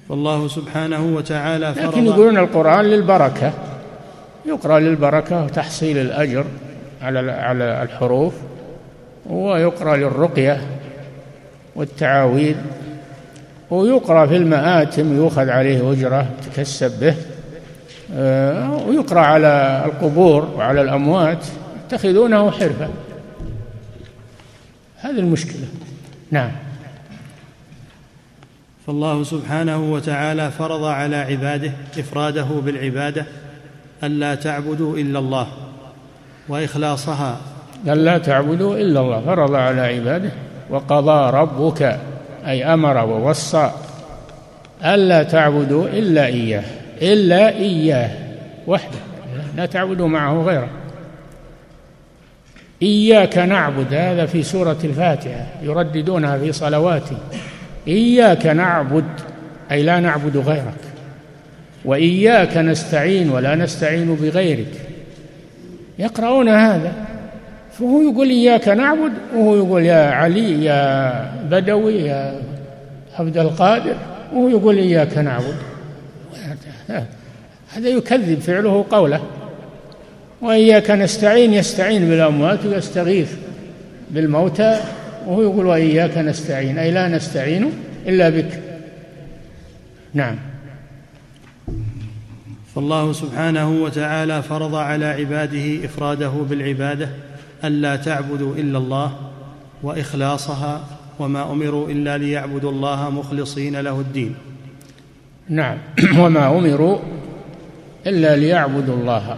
[0.09, 3.53] والله سبحانه وتعالى فرض لكن يقولون القرآن للبركة.
[4.47, 6.45] يقرأ للبركة وتحصيل الأجر
[7.03, 8.35] على على الحروف
[9.27, 10.61] ويقرأ للرقية
[11.77, 12.57] والتعاويذ.
[13.71, 17.15] ويقرأ في المآتم يؤخذ عليه أجرة تكسب به.
[18.15, 21.47] آه، ويقرأ على القبور وعلى الأموات
[21.87, 22.89] يتخذونه حرفة.
[24.97, 25.67] هذه المشكلة.
[26.31, 26.51] نعم.
[28.87, 33.27] فالله سبحانه وتعالى فرض على عباده إفراده بالعبادة
[34.05, 35.47] ألا تعبدوا إلا الله
[36.49, 37.37] وإخلاصها.
[37.87, 39.21] ألا تعبدوا إلا الله.
[39.21, 40.31] فرض على عباده
[40.71, 42.01] وقضى ربك.
[42.47, 43.71] أي أمر ووصى
[44.85, 46.65] ألا تعبدوا إلا إياه
[47.03, 48.11] إلا إياه
[48.67, 48.99] وحده
[49.57, 50.69] لا تعبدوا معه غيره.
[52.83, 57.19] إياك نعبد هذا في سورة الفاتحة يرددونها في صلواتهم
[57.89, 59.05] إياك نعبد
[59.71, 60.81] أي لا نعبد غيرك.
[61.85, 64.73] وإياك نستعين ولا نستعين بغيرك.
[65.99, 66.93] يقرؤون هذا.
[67.79, 72.43] فهو يقول إياك نعبد وهو يقول يا علي يا بدوي يا
[73.19, 73.97] عبد القادر
[74.33, 75.57] وهو يقول إياك نعبد.
[77.69, 79.21] هذا يكذب فعله قوله.
[80.41, 83.33] وإياك نستعين يستعين بالأموات ويستغيث
[84.11, 84.81] بالموتى
[85.27, 87.73] وهو يقول وإياك نستعين أي لا نستعين
[88.07, 88.61] إلا بك.
[90.15, 90.37] نعم.
[92.75, 97.09] فالله سبحانه وتعالى فرض على عباده إفراده بالعبادة
[97.65, 99.13] الا تعبدوا إلا الله
[99.83, 100.81] وإخلاصها
[101.19, 104.35] وما أمروا إلا ليعبدوا الله مخلصين له الدين.
[105.49, 105.79] نعم.
[106.21, 106.99] وما أمروا
[108.07, 109.37] إلا ليعبدوا الله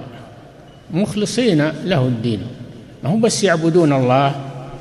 [0.91, 2.43] مخلصين له الدين.
[3.05, 4.35] ما هم بس يعبدون الله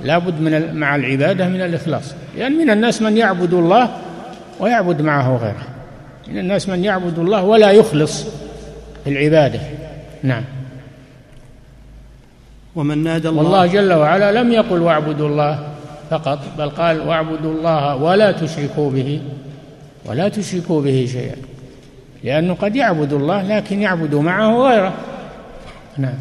[0.04, 2.14] لابد من مع العبادة من الإخلاص.
[2.38, 3.98] لأن يعني من الناس من يعبد الله
[4.60, 5.68] ويعبد معه غيره.
[6.28, 8.24] من الناس من يعبد الله ولا يخلص
[9.04, 9.60] في العبادة.
[10.24, 10.44] نعم.
[12.76, 15.74] ومن نادى الله والله جل وعلا لم يقل واعبدوا الله
[16.10, 19.22] فقط بل قال واعبدوا الله ولا تشركوا به
[20.06, 21.36] ولا تشركوا به شيئا
[22.24, 24.94] لأنه قد يعبد الله لكن يعبد معه غيره.
[25.98, 26.18] نعم.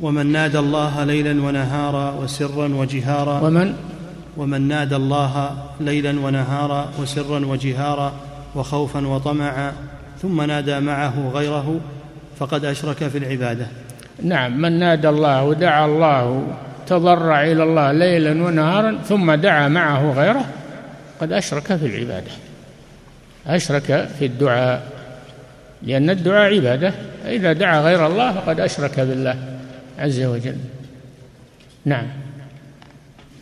[0.00, 3.74] ومن نادى الله ليلا ونهارا وسرا وجهارا ومن؟
[4.36, 8.12] ومن نادى الله ليلا ونهارا وسرا وجهارا
[8.54, 9.72] وخوفا وطمعا
[10.22, 11.80] ثم نادى معه غيره
[12.38, 13.66] فقد أشرك في العبادة.
[14.22, 16.46] نعم من نادى الله ودعا الله
[16.86, 20.44] تضرع إلى الله ليلا ونهارا ثم دعا معه غيره
[21.20, 22.30] قد أشرك في العبادة.
[23.46, 24.82] أشرك في الدعاء
[25.82, 26.92] لأن الدعاء عبادة.
[27.26, 29.36] إذا دعا غير الله فقد أشرك بالله
[29.98, 30.56] عز وجل.
[31.84, 32.06] نعم.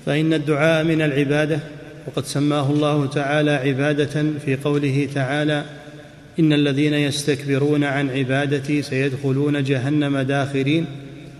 [0.07, 1.61] فإن الدعاء من العبادة
[2.07, 5.65] وقد سماه الله تعالى عبادة في قوله تعالى
[6.39, 10.87] إن الذين يستكبرون عن عبادتي سيدخلون جهنم داخرين.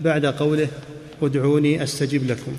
[0.01, 0.67] بعد قوله
[1.21, 2.51] ادعوني أستجب لكم.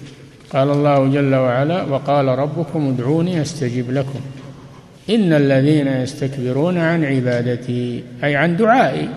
[0.50, 4.20] قال الله جل وعلا وقال ربكم ادعوني أستجب لكم.
[5.10, 9.08] إن الذين يستكبرون عن عبادتي أي عن دعائي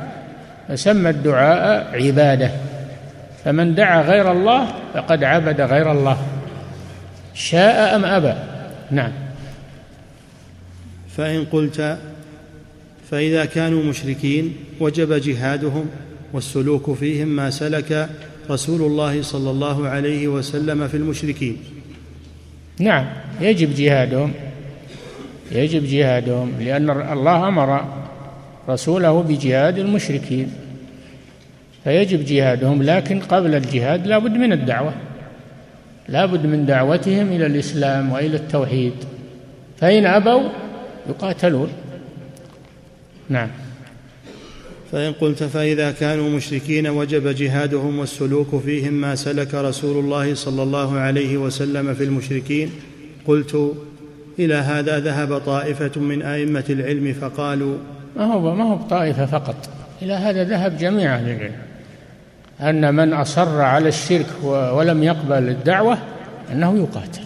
[0.68, 2.51] فسمى الدعاء عبادة.
[3.45, 6.18] فمن دعا غير الله فقد عبد غير الله.
[7.34, 8.34] شاء أم أبى؟
[8.91, 9.11] نعم.
[11.18, 11.97] فإن قلت
[13.12, 15.86] فإذا كانوا مشركين وجب جهادهم
[16.34, 18.10] والسلوك فيهم ما سلك
[18.49, 21.58] رسول الله صلى الله عليه وسلم في المشركين.
[22.80, 23.05] نعم
[23.41, 24.34] يجب جهادهم
[25.51, 27.86] يجب جهادهم لأن الله أمر
[28.70, 30.51] رسوله بجهاد المشركين.
[31.84, 34.93] فيجب جهادهم لكن قبل الجهاد لا بد من الدعوة
[36.10, 38.93] لا بد من دعوتهم إلى الإسلام وإلى التوحيد.
[39.78, 40.49] فإن أبوا
[41.10, 41.70] يقاتلون.
[43.30, 43.49] نعم.
[44.91, 50.99] فإن قلت فإذا كانوا مشركين وجب جهادهم والسلوك فيهم ما سلك رسول الله صلى الله
[50.99, 52.71] عليه وسلم في المشركين
[53.28, 53.73] قلت
[54.39, 57.78] إلى هذا ذهب طائفة من أئمة العلم فقالوا
[58.17, 59.69] ما هو ما هو طائفة فقط.
[60.01, 61.55] إلى هذا ذهب جميع أهل العلم.
[62.61, 65.97] أن من أصر على الشرك ولم يقبل الدعوة
[66.51, 67.21] أنه يقاتل.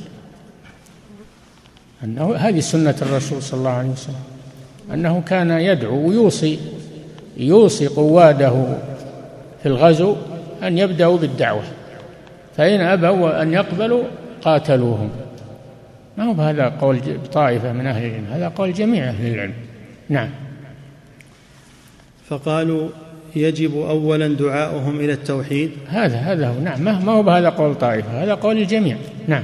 [2.04, 4.31] أنه هذه سنة الرسول صلى الله عليه وسلم.
[4.94, 6.60] أنه كان يدعو ويوصي
[7.38, 8.78] يوصي قواده
[9.64, 10.16] في الغزو
[10.64, 11.64] أن يبدأوا بالدعوة
[12.58, 14.04] فإن أبوا أن يقبلوا
[14.42, 15.10] قاتلوهم.
[16.18, 17.02] ما هو هذا قول
[17.34, 19.54] طائفة من أهل العلم هذا قول جميع أهل العلم.
[20.10, 20.30] نعم.
[22.30, 22.90] فقالوا
[23.36, 25.72] يجب أولا دعاؤهم إلى التوحيد.
[25.88, 28.98] هذا هذا هو نعم ما هو بهذا قول طائفة هذا قول الجميع.
[29.28, 29.44] نعم.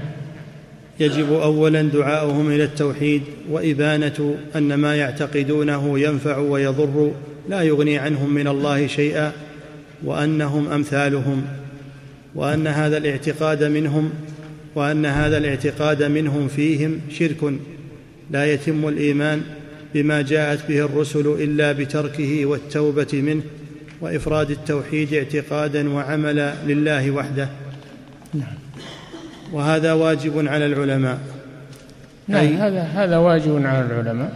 [1.00, 7.12] يجب اولا دعاؤهم إلى التوحيد وإبانة أن ما يعتقدونه ينفع ويضر
[7.50, 9.32] لا يغني عنهم من الله شيئا
[10.04, 11.46] وأنهم أمثالهم
[12.36, 14.10] وأن هذا الاعتقاد منهم
[14.76, 17.54] وأن هذا الاعتقاد منهم فيهم شرك
[18.32, 19.42] لا يتم الإيمان
[19.94, 23.42] بما جاءت به الرسل إلا بتركه والتوبة منه
[24.02, 27.50] وإفراد التوحيد اعتقادا وعملا لله وحده.
[28.34, 28.67] نعم.
[29.54, 31.18] وهذا واجب على العلماء.
[32.28, 34.32] نعم هذا هذا واجب على العلماء.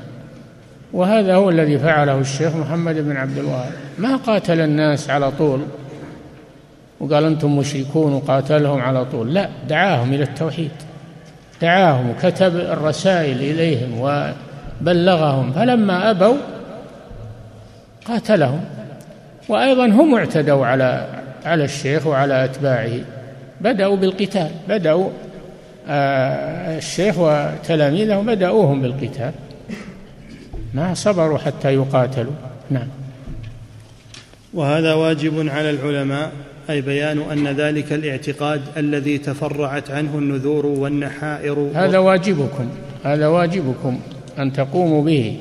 [0.94, 3.72] وهذا هو الذي فعله الشيخ محمد بن عبد الوهاب.
[3.98, 5.62] ما قاتل الناس على طول؟
[7.00, 9.34] وقال أنتم مشركون وقاتلهم على طول.
[9.34, 10.72] لا دعاهم إلى التوحيد.
[11.62, 14.02] دعاهم وكتب الرسائل إليهم
[14.82, 15.52] وبلغهم.
[15.52, 16.38] فلما أبوا
[18.08, 18.64] قاتلهم.
[19.50, 21.08] وأيضا هم اعتدوا على
[21.46, 23.00] على الشيخ وعلى أتباعه.
[23.64, 24.52] بدأوا بالقتال.
[24.70, 25.10] بدأوا
[25.88, 29.32] آه الشيخ وتلاميذه بدأوهم بالقتال.
[30.74, 32.34] ما صبروا حتى يقاتلوا.
[32.70, 32.88] نعم.
[34.54, 36.32] وهذا واجب على العلماء
[36.70, 41.70] أي بيان أن ذلك الاعتقاد الذي تفرعت عنه النذور والنحائر.
[41.76, 42.70] هذا واجبكم
[43.04, 44.00] هذا واجبكم
[44.40, 45.38] أن تقوموا به.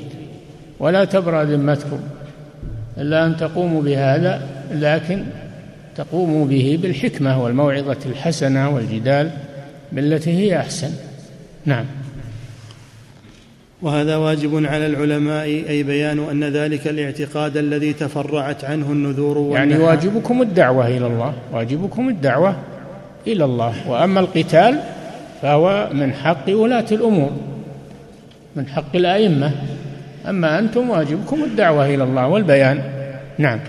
[0.79, 1.99] ولا تبرأ ذمتكم.
[2.97, 4.41] إلا أن تقوموا بهذا
[4.71, 5.23] لكن
[5.95, 9.31] تقوم به بالحكمة والموعظة الحسنة والجدال
[9.91, 10.91] بالتي هي أحسن.
[11.65, 11.85] نعم.
[13.81, 20.41] وهذا واجب على العلماء أي بيان أن ذلك الاعتقاد الذي تفرعت عنه النذور يعني واجبكم
[20.41, 22.55] الدعوة إلى الله واجبكم الدعوة
[23.27, 23.73] إلى الله.
[23.87, 24.79] وأما القتال
[25.41, 27.31] فهو من حق ولاة الأمور
[28.55, 29.51] من حق الأئمة.
[30.29, 32.81] أما أنتم واجبكم الدعوة إلى الله والبيان.
[33.37, 33.59] نعم.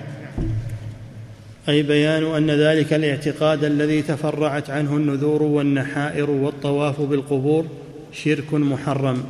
[1.68, 7.66] أي بيان أن ذلك الاعتقاد الذي تفرعت عنه النذور والنحائر والطواف بالقبور
[8.12, 9.24] شرك محرم.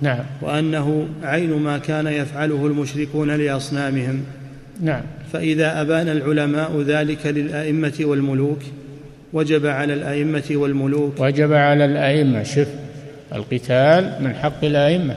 [0.00, 0.24] نعم.
[0.42, 4.24] وأنه عين ما كان يفعله المشركون لأصنامهم.
[4.80, 5.02] نعم.
[5.32, 8.60] فإذا أبان العلماء ذلك للأئمة والملوك
[9.32, 11.20] وجب على الأئمة والملوك.
[11.20, 12.68] وجب على الأئمة شف
[13.34, 15.16] القتال من حق الأئمة.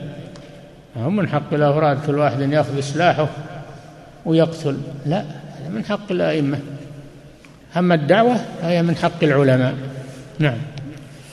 [0.96, 3.30] هم من حق الأفراد كل واحد يأخذ سلاحه
[4.26, 4.78] ويقتل.
[5.06, 5.45] لا.
[5.70, 6.60] من حق الأئمة.
[7.78, 9.76] أما الدعوة فهي من حق العلماء.
[10.40, 10.58] نعم.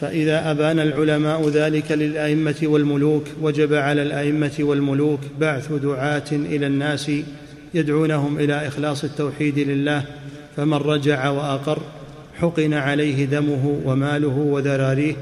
[0.00, 7.10] فإذا أبان العلماء ذلك للأئمة والملوك وجب على الأئمة والملوك بعث دعاة إلى الناس
[7.74, 10.04] يدعونهم إلى إخلاص التوحيد لله
[10.56, 11.78] فمن رجع وأقر
[12.40, 15.14] حقن عليه دمه وماله وذراريه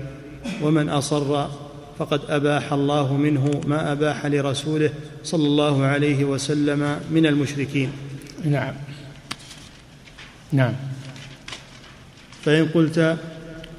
[0.63, 1.47] ومن أصر
[1.99, 4.91] فقد أباح الله منه ما أباح لرسوله
[5.25, 7.93] صلى الله عليه وسلم من المشركين.
[8.45, 8.75] نعم.
[10.53, 10.73] نعم.
[12.45, 13.17] فإن قلت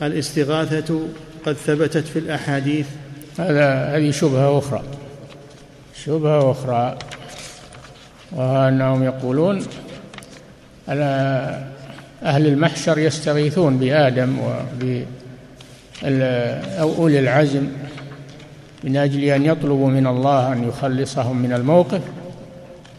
[0.01, 1.07] الاستغاثة
[1.45, 2.88] قد ثبتت في الأحاديث.
[3.39, 4.84] هذا هذه شبهة أخرى.
[6.05, 6.97] شبهة أخرى
[8.32, 9.65] وأنهم يقولون
[12.24, 15.05] أهل المحشر يستغيثون بآدم وب
[16.80, 17.67] أو أولي العزم
[18.84, 22.01] من أجل أن يطلبوا من الله أن يخلصهم من الموقف.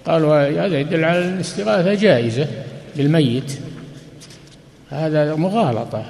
[0.06, 2.46] قالوا هذا يدل على الاستغاثة جائزة.
[2.96, 3.58] بالميت
[4.90, 6.04] هذا مغالطة.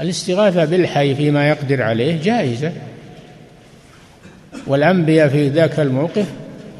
[0.00, 2.72] الاستغاثة بالحي فيما يقدر عليه جائزة.
[4.66, 6.26] والأنبياء في ذاك الموقف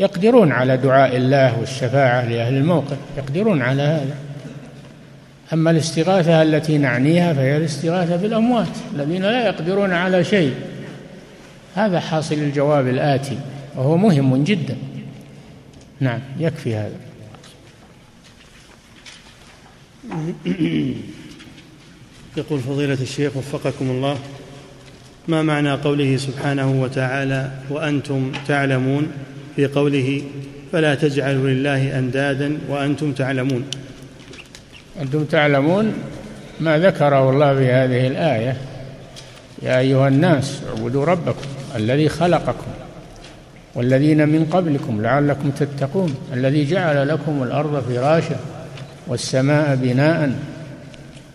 [0.01, 4.17] يقدرون على دعاء الله والشفاعة لأهل الموقف يقدرون على هذا.
[5.53, 10.55] أما الاستغاثة التي نعنيها فهي الاستغاثة بالأموات الذين لا يقدرون على شيء.
[11.75, 13.39] هذا حاصل الجواب الآتي
[13.77, 14.77] وهو مهم جدا.
[16.01, 17.08] نعم يكفي هذا.
[22.37, 24.19] يقول فضيلة الشيخ وفقكم الله
[25.29, 29.07] ما معنى قوله سبحانه وتعالى وأنتم تعلمون؟
[29.57, 30.23] في قوله
[30.73, 33.65] فلا تجعلوا لله أندادا وأنتم تعلمون.
[35.01, 35.93] أنتم تعلمون
[36.61, 38.57] ما ذكره الله في هذه الآية.
[39.63, 41.47] يا أيها الناس اعبدوا ربكم
[41.77, 42.67] الذي خلقكم
[43.75, 48.37] والذين من قبلكم لعلكم تتقون الذي جعل لكم الأرض فراشا
[49.09, 50.33] والسماء بناء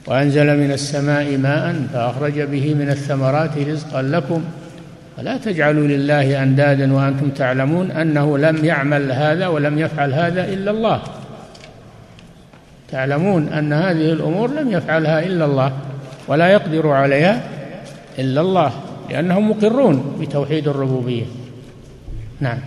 [0.07, 4.43] وأنزل من السماء ماء فأخرج به من الثمرات رزقا لكم.
[5.17, 11.01] فلا تجعلوا لله أندادا وأنتم تعلمون أنه لم يعمل هذا ولم يفعل هذا إلا الله.
[12.91, 15.73] تعلمون أن هذه الأمور لم يفعلها إلا الله
[16.27, 17.43] ولا يقدر عليها
[18.19, 18.71] إلا الله
[19.09, 21.25] لأنهم مقرون بتوحيد الربوبية.
[22.39, 22.59] نعم.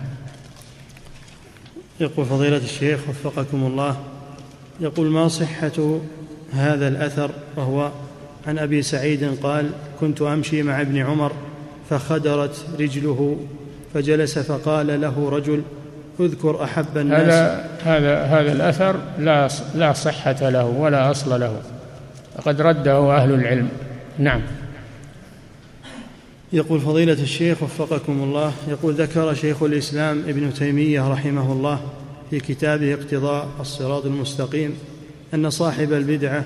[2.00, 3.96] يقول فضيلة الشيخ وفقكم الله
[4.80, 5.98] يقول ما صحة
[6.52, 7.90] هذا الأثر؟ وهو
[8.46, 9.70] عن أبي سعيد قال
[10.00, 11.32] كنت أمشي مع ابن عمر
[11.90, 13.36] فخدرت رجله
[13.94, 15.62] فجلس فقال له رجل
[16.20, 17.22] اذكر أحب الناس.
[17.22, 21.62] هذا هذا هذا الأثر لا لا صحة له ولا أصل له.
[22.36, 23.68] فقد رده أهل العلم.
[24.18, 24.40] نعم.
[26.52, 31.80] يقول فضيلة الشيخ وفقكم الله يقول ذكر شيخ الإسلام ابن تيمية رحمه الله
[32.30, 34.74] في كتابه اقتضاء الصراط المستقيم
[35.34, 36.44] أن صاحب البدعة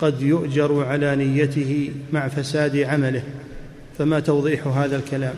[0.00, 3.22] قد يؤجر على نيته مع فساد عمله.
[3.98, 5.34] فما توضيح هذا الكلام؟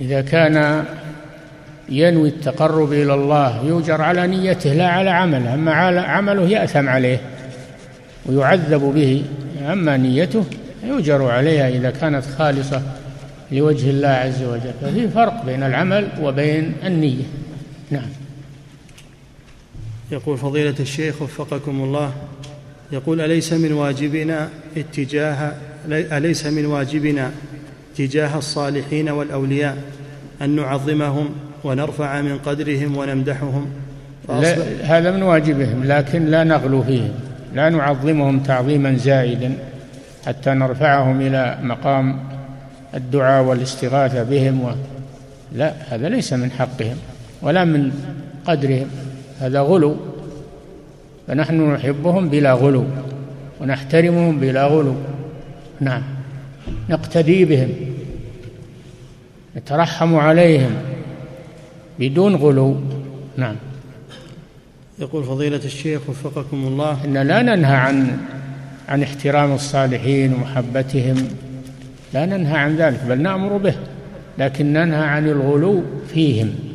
[0.00, 0.84] إذا كان
[1.88, 5.54] ينوي التقرب إلى الله يؤجر على نيته لا على عمله.
[5.54, 7.20] أما على عمله يأثم عليه
[8.26, 9.24] ويعذب به.
[9.72, 10.44] أما نيته
[10.84, 12.82] يؤجر عليها إذا كانت خالصة
[13.52, 14.72] لوجه الله عز وجل.
[14.82, 17.24] ففي فرق بين العمل وبين النية.
[17.90, 18.15] نعم.
[20.12, 22.12] يقول فضيلة الشيخ وفقكم الله
[22.92, 25.52] يقول أليس من واجبنا اتجاه
[25.90, 27.30] أليس من واجبنا
[27.96, 29.76] تجاه الصالحين والأولياء
[30.42, 31.28] أن نعظمهم
[31.64, 33.66] ونرفع من قدرهم ونمدحهم؟
[34.28, 37.14] لا هذا من واجبهم لكن لا نغلو فيهم
[37.54, 39.52] لا نعظمهم تعظيما زائدا
[40.26, 42.20] حتى نرفعهم إلى مقام
[42.94, 44.70] الدعاء والاستغاثة بهم و...
[45.52, 46.96] لا هذا ليس من حقهم
[47.42, 47.92] ولا من
[48.46, 48.86] قدرهم.
[49.40, 49.96] هذا غلو.
[51.26, 52.84] فنحن نحبهم بلا غلو
[53.60, 54.94] ونحترمهم بلا غلو.
[55.80, 56.02] نعم.
[56.88, 57.70] نقتدي بهم
[59.56, 60.70] نترحم عليهم
[61.98, 62.76] بدون غلو.
[63.36, 63.56] نعم.
[64.98, 67.04] يقول فضيلة الشيخ وفقكم الله.
[67.04, 68.18] إن لا ننهى عن
[68.88, 71.28] عن احترام الصالحين ومحبتهم.
[72.14, 73.74] لا ننهى عن ذلك بل نأمر به
[74.38, 75.82] لكن ننهى عن الغلو
[76.14, 76.65] فيهم.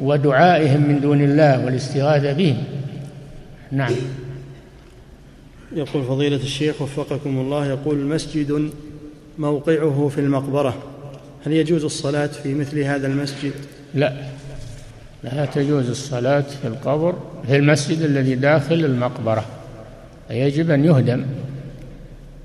[0.00, 2.64] ودعائهم من دون الله والاستغاثة بهم.
[3.72, 3.92] نعم.
[5.72, 8.70] يقول فضيلة الشيخ وفقكم الله يقول مسجد
[9.38, 10.74] موقعه في المقبرة.
[11.46, 13.52] هل يجوز الصلاة في مثل هذا المسجد؟
[13.94, 14.12] لا.
[15.24, 17.14] لا تجوز الصلاة في القبر
[17.46, 19.44] في المسجد الذي داخل المقبرة.
[20.30, 21.24] يجب أن يهدم.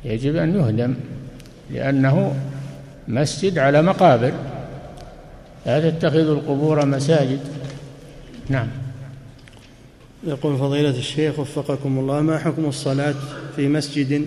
[0.06, 0.94] يجب أن يهدم
[1.72, 2.36] لأنه
[3.08, 4.32] مسجد على مقابر.
[5.66, 7.40] لا تتخذوا القبور مساجد.
[8.50, 8.68] نعم.
[10.24, 13.14] يقول فضيلة الشيخ وفقكم الله ما حكم الصلاة
[13.56, 14.26] في مسجد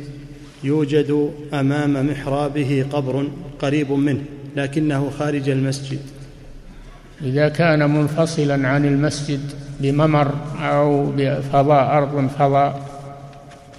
[0.64, 3.28] يوجد أمام محرابه قبر
[3.59, 4.22] قريب منه
[4.57, 5.99] لكنه خارج المسجد؟
[7.22, 9.41] إذا كان منفصلا عن المسجد
[9.80, 12.91] بممر أو بفضاء أرض فضاء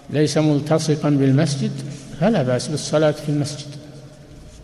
[0.10, 1.72] ليس ملتصقا بالمسجد
[2.20, 3.75] فلا بأس بالصلاة في المسجد.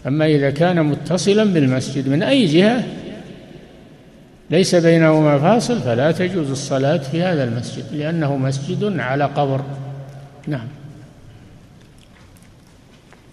[0.08, 2.84] أما إذا كان متصلا بالمسجد من أي جهة
[4.50, 9.62] ليس بينهما فاصل فلا تجوز الصلاة في هذا المسجد لأنه مسجد على قبر.
[10.48, 10.68] نعم.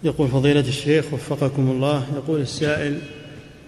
[0.03, 2.99] يقول فضيلة الشيخ وفقكم الله يقول السائل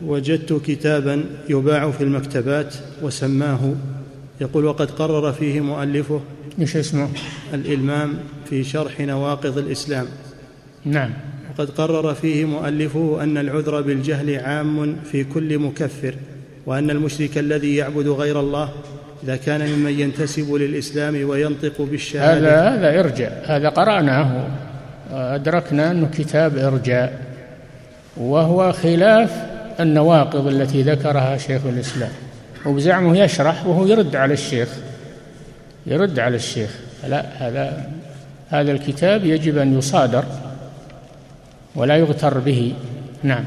[0.05, 3.73] وجدت كتابا يباع في المكتبات وسماه
[4.41, 6.21] يقول وقد قرر فيه مؤلفه
[6.59, 7.09] إيش اسمه؟
[7.53, 10.05] الإلمام في شرح نواقض الإسلام.
[10.85, 11.11] نعم.
[11.61, 16.15] وقد قرر فيه مؤلفه أن العذر بالجهل عام في كل مكفر
[16.65, 18.69] وأن المشرك الذي يعبد غير الله
[19.23, 22.69] إذا كان ممن ينتسب للإسلام وينطق بالشهادة.
[22.69, 24.47] هذا هذا إرجاء هذا قرأناه
[25.11, 27.21] أدركنا أنه كتاب إرجاء
[28.17, 29.31] وهو خلاف
[29.79, 32.11] النواقض التي ذكرها شيخ الإسلام.
[32.65, 34.69] وبزعمه يشرح وهو يرد على الشيخ
[35.85, 36.69] يرد على الشيخ.
[37.07, 37.85] لا هذا
[38.49, 40.23] هذا الكتاب يجب أن يصادر.
[41.75, 42.73] ولا يغتر به.
[43.23, 43.43] نعم.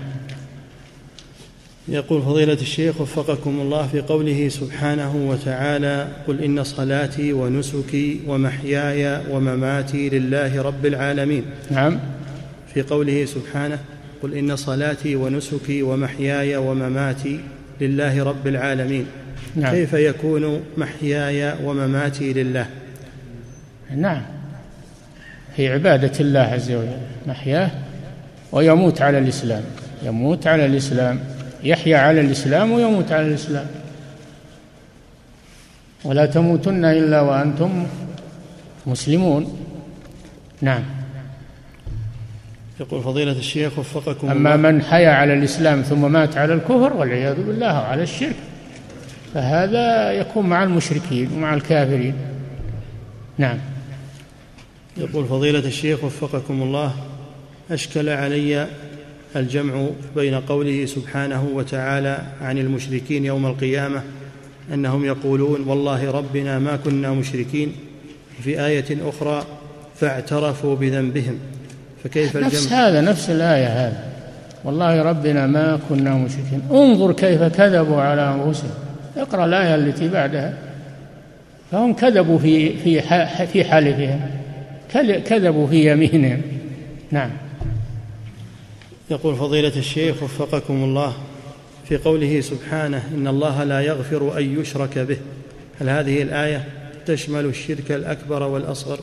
[1.88, 10.08] يقول فضيلة الشيخ وفقكم الله في قوله سبحانه وتعالى قل إن صلاتي ونسكي ومحياي ومماتي
[10.08, 12.00] لله رب العالمين نعم.
[12.74, 13.78] في قوله سبحانه
[14.22, 17.40] قل إن صلاتي ونسكي ومحياي ومماتي
[17.80, 19.06] لله رب العالمين
[19.56, 19.74] نعم.
[19.74, 22.66] كيف يكون محياي ومماتي لله؟
[23.96, 24.22] نعم.
[25.56, 26.98] في عبادة الله عز وجل.
[27.26, 27.70] محياه
[28.54, 29.62] ويموت على الإسلام.
[30.02, 31.20] يموت على الإسلام.
[31.62, 33.66] يحيا على الإسلام ويموت على الإسلام.
[36.04, 37.86] ولا تموتن إلا وأنتم
[38.86, 39.66] مسلمون.
[40.62, 40.82] نعم.
[42.80, 47.66] يقول فضيلة الشيخ وفقكم أما من حيا على الإسلام ثم مات على الكفر والعياذ بالله
[47.66, 48.36] على الشرك
[49.34, 52.14] فهذا يكون مع المشركين ومع الكافرين.
[53.38, 53.58] نعم.
[54.96, 56.94] يقول فضيلة الشيخ وفقكم الله.
[57.70, 58.66] أشكل علي
[59.36, 59.86] الجمع
[60.16, 64.02] بين قوله سبحانه وتعالى عن المشركين يوم القيامة
[64.74, 67.72] أنهم يقولون والله ربنا ما كنا مشركين
[68.42, 69.44] في آية أخرى
[69.96, 71.38] فاعترفوا بذنبهم.
[72.04, 74.04] فكيف الجمع؟ نفس هذا نفس الآية هذا.
[74.64, 76.62] والله ربنا ما كنا مشركين.
[76.70, 78.70] انظر كيف كذبوا على أنفسهم.
[79.16, 80.54] اقرأ الآية التي بعدها.
[81.72, 83.00] فهم كذبوا في في
[83.46, 84.20] في حلفهم.
[85.26, 86.42] كذبوا في يمينهم.
[87.10, 87.30] نعم.
[89.10, 91.12] يقول فضيلة الشيخ وفقكم الله
[91.88, 95.16] في قوله سبحانه إن الله لا يغفر أن يشرك به.
[95.80, 96.64] هل هذه الآية
[97.06, 98.98] تشمل الشرك الأكبر والأصغر؟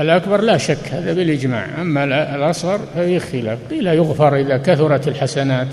[0.00, 1.80] الأكبر لا شك هذا بالإجماع.
[1.80, 2.04] أما
[2.34, 3.58] الأصغر ففي خلاف.
[3.70, 5.68] قيل يغفر إذا كثرت الحسنات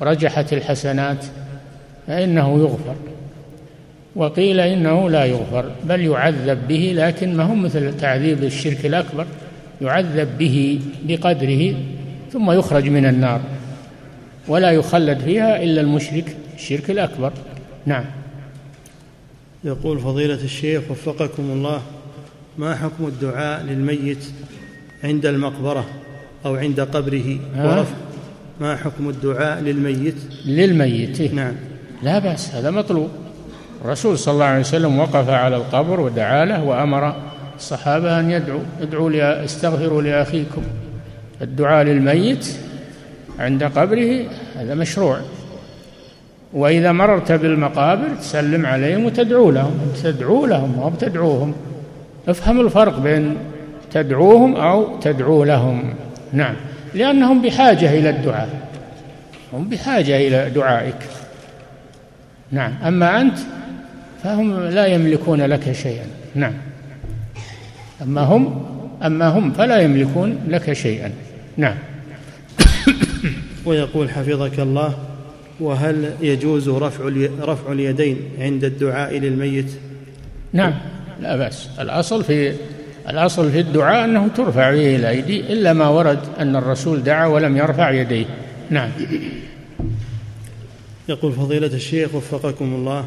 [0.00, 1.24] ورجحت الحسنات
[2.06, 2.94] فإنه يغفر.
[4.16, 9.26] وقيل إنه لا يغفر بل يعذب به لكن ما هو مثل تعذيب الشرك الأكبر؟
[9.80, 11.74] يعذب به بقدره
[12.36, 13.40] ثم يخرج من النار.
[14.48, 17.32] ولا يخلد فيها إلا المشرك الشرك الأكبر.
[17.86, 18.04] نعم.
[19.64, 21.82] يقول فضيلة الشيخ وفقكم الله
[22.58, 24.24] ما حكم الدعاء للميت
[25.04, 25.86] عند المقبرة
[26.46, 27.94] أو عند قبره؟ ورفع
[28.60, 31.34] ما حكم الدعاء للميت؟ للميت.
[31.34, 31.54] نعم.
[32.02, 33.08] لا بأس هذا مطلوب.
[33.84, 37.16] الرسول صلى الله عليه وسلم وقف على القبر ودعا له وأمر
[37.56, 40.62] الصحابة أن يدعوا ادعوا استغفروا لأخيكم.
[41.42, 42.46] الدعاء للميت
[43.38, 44.24] عند قبره
[44.56, 45.20] هذا مشروع.
[46.52, 51.54] وإذا مررت بالمقابر تسلم عليهم وتدعو لهم تدعو لهم أو تدعوهم.
[52.28, 53.36] افهم الفرق بين
[53.92, 55.94] تدعوهم أو تدعو لهم.
[56.32, 56.54] نعم.
[56.94, 58.48] لأنهم بحاجة إلى الدعاء.
[59.52, 60.98] هم بحاجة إلى دعائك.
[62.52, 62.72] نعم.
[62.86, 63.38] أما أنت
[64.22, 66.06] فهم لا يملكون لك شيئا.
[66.34, 66.54] نعم.
[68.02, 68.66] أما هم
[69.04, 71.12] أما هم فلا يملكون لك شيئا.
[71.56, 71.76] نعم.
[73.64, 74.98] ويقول حفظك الله
[75.60, 79.72] وهل يجوز رفع رفع اليدين عند الدعاء للميت؟
[80.52, 80.74] نعم.
[81.20, 81.68] لا بأس.
[81.80, 82.54] الأصل في
[83.08, 87.90] الأصل في الدعاء أنه ترفع به الأيدي إلا ما ورد أن الرسول دعا ولم يرفع
[87.90, 88.26] يديه.
[88.70, 88.90] نعم.
[91.08, 93.04] يقول فضيلة الشيخ وفقكم الله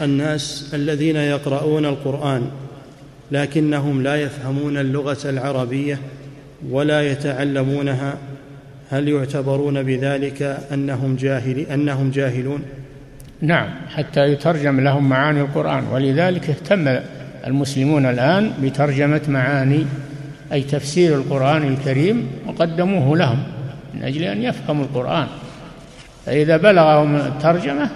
[0.00, 2.50] الناس الذين يقرؤون القرآن
[3.32, 5.98] لكنهم لا يفهمون اللغة العربية
[6.70, 8.14] ولا يتعلمونها
[8.90, 12.62] هل يعتبرون بذلك أنهم جاهل أنهم جاهلون؟
[13.40, 15.84] نعم حتى يترجم لهم معاني القرآن.
[15.92, 16.98] ولذلك اهتم
[17.46, 19.86] المسلمون الآن بترجمة معاني
[20.52, 23.42] أي تفسير القرآن الكريم وقدموه لهم
[23.94, 25.26] من أجل أن يفهموا القرآن.
[26.26, 27.90] فإذا بلغهم الترجمة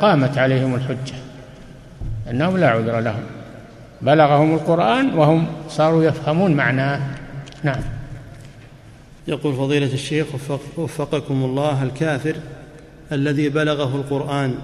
[0.00, 1.14] قامت عليهم الحجة
[2.30, 3.22] أنهم لا عذر لهم.
[4.02, 7.00] بلغهم القرآن وهم صاروا يفهمون معناه.
[7.64, 7.80] نعم.
[9.28, 10.26] يقول فضيلة الشيخ
[10.76, 12.36] وفقكم الله الكافر
[13.12, 14.54] الذي بلغه القرآن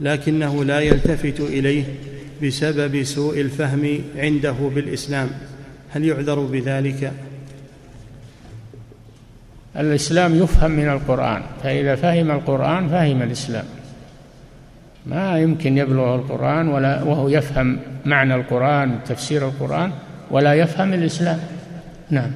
[0.00, 1.84] لكنه لا يلتفت إليه
[2.42, 5.30] بسبب سوء الفهم عنده بالإسلام.
[5.90, 7.12] هل يعذر بذلك؟
[9.76, 13.64] الإسلام يفهم من القرآن فإذا فهم القرآن فهم الإسلام.
[15.06, 19.92] ما يمكن يبلغ القرآن ولا وهو يفهم معنى القرآن وتفسير القرآن
[20.30, 21.57] ولا يفهم الإسلام.
[22.10, 22.30] نعم.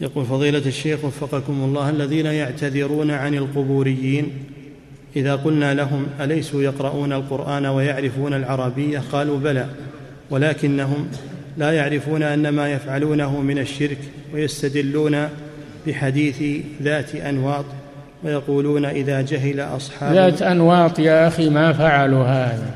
[0.00, 4.30] يقول فضيلة الشيخ وفقكم الله الذين يعتذرون عن القبوريين
[5.16, 9.66] إذا قلنا لهم أليسوا يقرؤون القرآن ويعرفون العربية؟ قالوا بلى
[10.30, 11.08] ولكنهم
[11.56, 13.98] لا يعرفون أن ما يفعلونه من الشرك
[14.34, 15.28] ويستدلون
[15.86, 17.64] بحديث ذات أنواط
[18.24, 22.70] ويقولون إذا جهل أصحاب ذات أنواط يا أخي ما فعلوا هذا.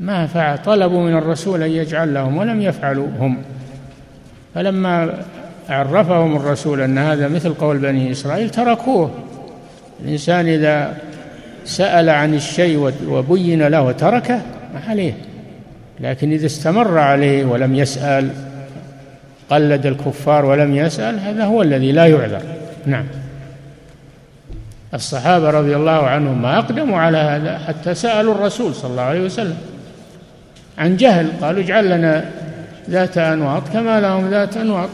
[0.00, 3.42] ما فعل طلبوا من الرسول أن يجعل لهم ولم يفعلوا هم
[4.56, 5.14] فلما
[5.68, 9.10] عرفهم الرسول أن هذا مثل قول بني إسرائيل تركوه.
[10.04, 10.96] الإنسان إذا
[11.64, 14.40] سأل عن الشيء وبين له وتركه
[14.74, 15.12] ما عليه.
[16.00, 18.30] لكن إذا استمر عليه ولم يسأل
[19.50, 22.42] قلد الكفار ولم يسأل هذا هو الذي لا يعذر.
[22.86, 23.04] نعم.
[24.94, 29.56] الصحابة رضي الله عنهم ما أقدموا على هذا حتى سألوا الرسول صلى الله عليه وسلم
[30.78, 31.30] عن جهل.
[31.40, 32.24] قالوا اجعل لنا
[32.90, 34.88] ذات أنواط كما لهم ذات أنواط.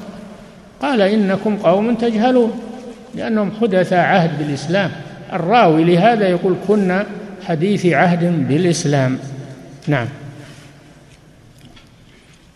[0.82, 2.52] قال إنكم قوم تجهلون
[3.14, 4.90] لأنهم حدث عهد بالإسلام.
[5.32, 7.06] الراوي لهذا يقول كنا
[7.46, 9.18] حديث عهد بالإسلام.
[9.88, 10.08] نعم.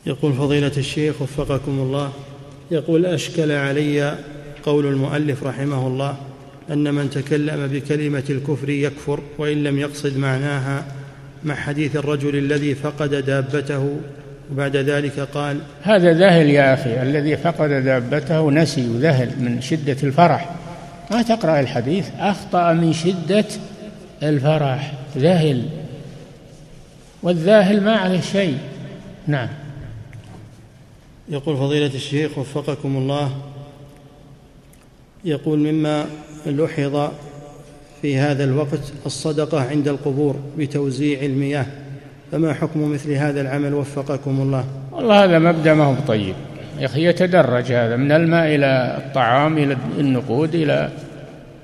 [0.07, 2.13] يقول فضيلة الشيخ وفقكم الله
[2.71, 4.19] يقول أشكل علي
[4.63, 6.17] قول المؤلف رحمه الله
[6.71, 10.85] أن من تكلم بكلمة الكفر يكفر وإن لم يقصد معناها
[11.45, 13.97] مع حديث الرجل الذي فقد دابته
[14.53, 20.51] وبعد ذلك قال هذا ذهل يا أخي الذي فقد دابته نسي وذهل من شدة الفرح.
[21.11, 23.45] ما تقرأ الحديث؟ أخطأ من شدة
[24.23, 24.93] الفرح.
[25.17, 25.63] ذهل.
[27.23, 28.59] والذاهل ما عليه شيء.
[29.27, 29.49] نعم.
[31.29, 33.31] يقول فضيلة الشيخ وفقكم الله
[35.25, 36.07] يقول مما
[36.47, 37.11] لحظ
[38.03, 41.67] في هذا الوقت الصدقة عند القبور بتوزيع المياه.
[42.33, 46.35] فما حكم مثل هذا العمل وفقكم الله؟ والله هذا مبدأ ما هو طيب.
[46.81, 50.91] يا أخي يتدرج هذا من الماء إلى الطعام إلى النقود إلى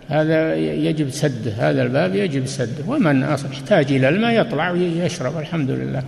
[0.08, 6.02] هذا يجب سده هذا الباب يجب سده ومن يحتاج إلى الماء يطلع ويشرب الحمد لله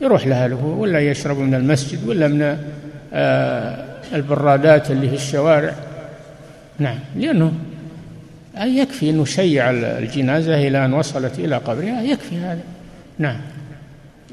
[0.00, 2.56] يروح لأهله ولا يشرب من المسجد ولا من
[3.12, 5.74] آه، البرادات اللي في الشوارع.
[6.78, 7.52] نعم لأنه
[8.60, 12.60] يكفي أن نشيع الجنازة إلى أن وصلت إلى قبرها يكفي هذا.
[13.18, 13.40] نعم.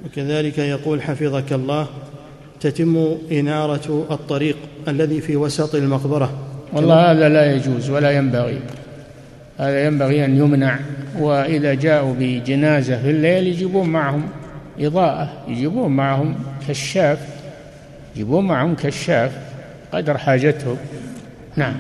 [0.05, 1.87] وكذلك يقول حفظك الله
[2.59, 6.33] تتم إنارة الطريق الذي في وسط المقبرة.
[6.73, 8.59] والله هذا لا يجوز ولا ينبغي.
[9.57, 10.79] هذا ينبغي أن يمنع.
[11.19, 14.23] وإذا جاءوا بجنازة في الليل يجيبون معهم
[14.79, 16.35] إضاءة يجيبون معهم
[16.67, 17.19] كشاف
[18.15, 19.31] يجيبون معهم كشاف
[19.93, 20.77] قدر حاجتهم.
[21.55, 21.75] نعم.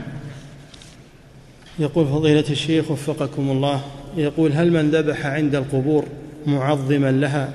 [1.79, 3.81] يقول فضيلة الشيخ وفقكم الله
[4.17, 6.05] يقول هل من ذبح عند القبور
[6.45, 7.49] معظما لها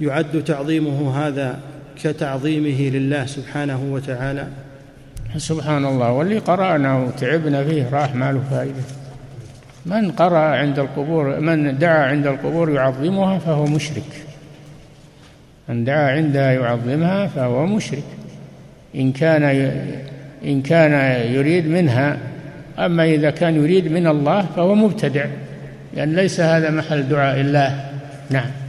[0.00, 1.58] يعد تعظيمه هذا
[2.02, 4.46] كتعظيمه لله سبحانه وتعالى.
[5.36, 6.10] سبحان الله.
[6.12, 8.82] واللي قرأنا وتعبنا فيه راح ما له فائدة.
[9.86, 14.12] من قرأ عند القبور من دعا عند القبور يعظمها فهو مشرك.
[15.68, 18.04] من دعا عندها يعظمها فهو مشرك.
[18.94, 19.42] إن كان
[20.44, 20.92] إن كان
[21.32, 22.18] يريد منها
[22.78, 25.26] أما إذا كان يريد من الله فهو مبتدع.
[25.94, 27.90] لأن ليس هذا محل دعاء الله.
[28.30, 28.65] نعم.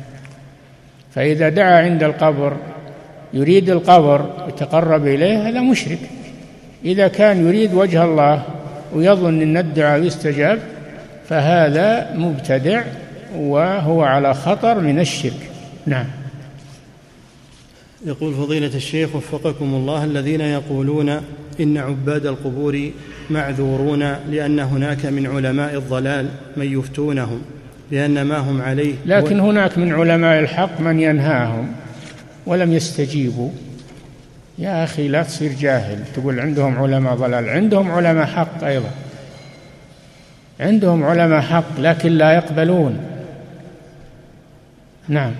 [1.17, 2.57] فإذا دعا عند القبر
[3.33, 5.99] يريد القبر يتقرب إليه هذا مشرك.
[6.85, 8.43] إذا كان يريد وجه الله
[8.93, 10.59] ويظن أن الدعاء يستجاب
[11.29, 12.83] فهذا مبتدع
[13.37, 15.49] وهو على خطر من الشرك.
[15.85, 16.05] نعم.
[18.05, 21.09] يقول فضيلة الشيخ وفقكم الله الذين يقولون
[21.59, 22.91] إن عباد القبور
[23.29, 27.41] معذورون لأن هناك من علماء الضلال من يفتونهم.
[27.91, 31.73] بأن ما هم عليه لكن هناك من علماء الحق من ينهاهم
[32.45, 33.51] ولم يستجيبوا.
[34.59, 36.03] يا أخي لا تصير جاهل.
[36.15, 37.49] تقول عندهم علماء ضلال.
[37.49, 38.91] عندهم علماء حق أيضا.
[40.59, 42.99] عندهم علماء حق لكن لا يقبلون.
[45.07, 45.31] نعم.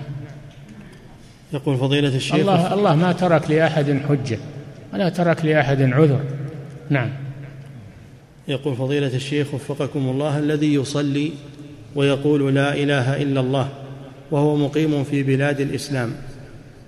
[1.52, 4.38] يقول فضيلة الشيخ الله الله ما ترك لأحد حجة
[4.92, 6.20] ولا ترك لأحد عذر.
[6.90, 7.10] نعم.
[8.48, 11.32] يقول فضيلة الشيخ وفقكم الله الذي يصلي
[11.94, 13.68] ويقول لا إله إلا الله
[14.30, 16.12] وهو مقيم في بلاد الإسلام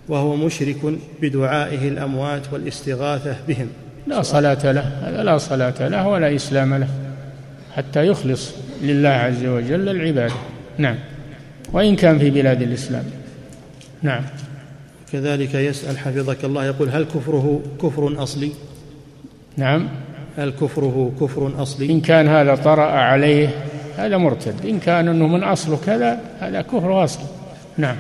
[0.09, 0.76] وهو مشرك
[1.22, 3.68] بدعائه الأموات والاستغاثة بهم.
[4.07, 6.88] لا صلاة له هذا لا صلاة له ولا إسلام له
[7.76, 10.34] حتى يخلص لله عز وجل العبادة.
[10.78, 10.96] نعم.
[11.72, 13.05] وإن كان في بلاد الإسلام.
[14.03, 14.22] نعم.
[15.12, 18.51] كذلك يسأل حفظك الله يقول هل كفره كفر أصلي؟
[19.57, 19.88] نعم.
[20.36, 23.48] هل كفره كفر أصلي؟ إن كان هذا طرأ عليه
[24.01, 24.66] هذا مرتد.
[24.66, 27.24] إن كان أنه من أصله كذا هذا كفر أصلي
[27.78, 27.96] نعم.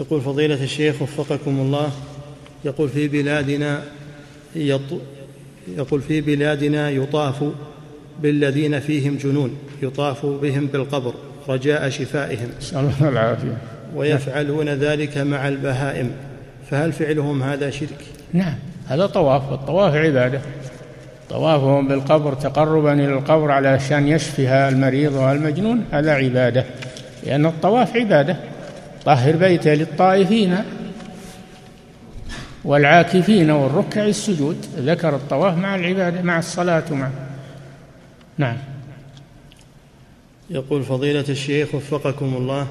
[0.00, 1.90] يقول فضيلة الشيخ وفقكم الله
[2.64, 3.82] يقول في بلادنا
[4.56, 7.44] يقول في بلادنا يطاف
[8.22, 11.14] بالذين فيهم جنون يطاف بهم بالقبر
[11.48, 12.48] رجاء شفائهم.
[12.58, 13.56] نسأل الله العافية.
[13.94, 16.10] ويفعلون ذلك مع البهائم
[16.70, 18.54] فهل فعلهم هذا شرك؟ نعم
[18.86, 19.52] هذا طواف.
[19.52, 20.40] الطواف عبادة.
[21.32, 25.84] طوافهم بالقبر تقربا إلى القبر علشان يشفي المريض والمجنون.
[25.92, 26.64] هذا عبادة
[27.26, 28.36] لأن الطواف عبادة.
[29.04, 30.56] طهر بيته للطائفين
[32.64, 34.56] والعاكفين والركع السجود.
[34.76, 37.10] ذكر الطواف مع العبادة مع الصلاة ومع
[38.38, 38.56] نعم.
[40.50, 42.66] يقول فضيلة الشيخ وفقكم الله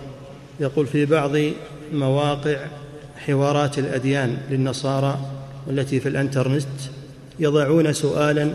[0.59, 1.31] يقول في بعض
[1.93, 2.57] مواقع
[3.27, 5.19] حوارات الأديان للنصارى
[5.67, 6.67] التي في الانترنت
[7.39, 8.49] يضعون سؤالا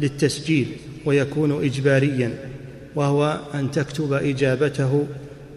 [0.00, 0.66] للتسجيل
[1.04, 2.30] ويكون إجباريا
[2.94, 5.06] وهو أن تكتب إجابته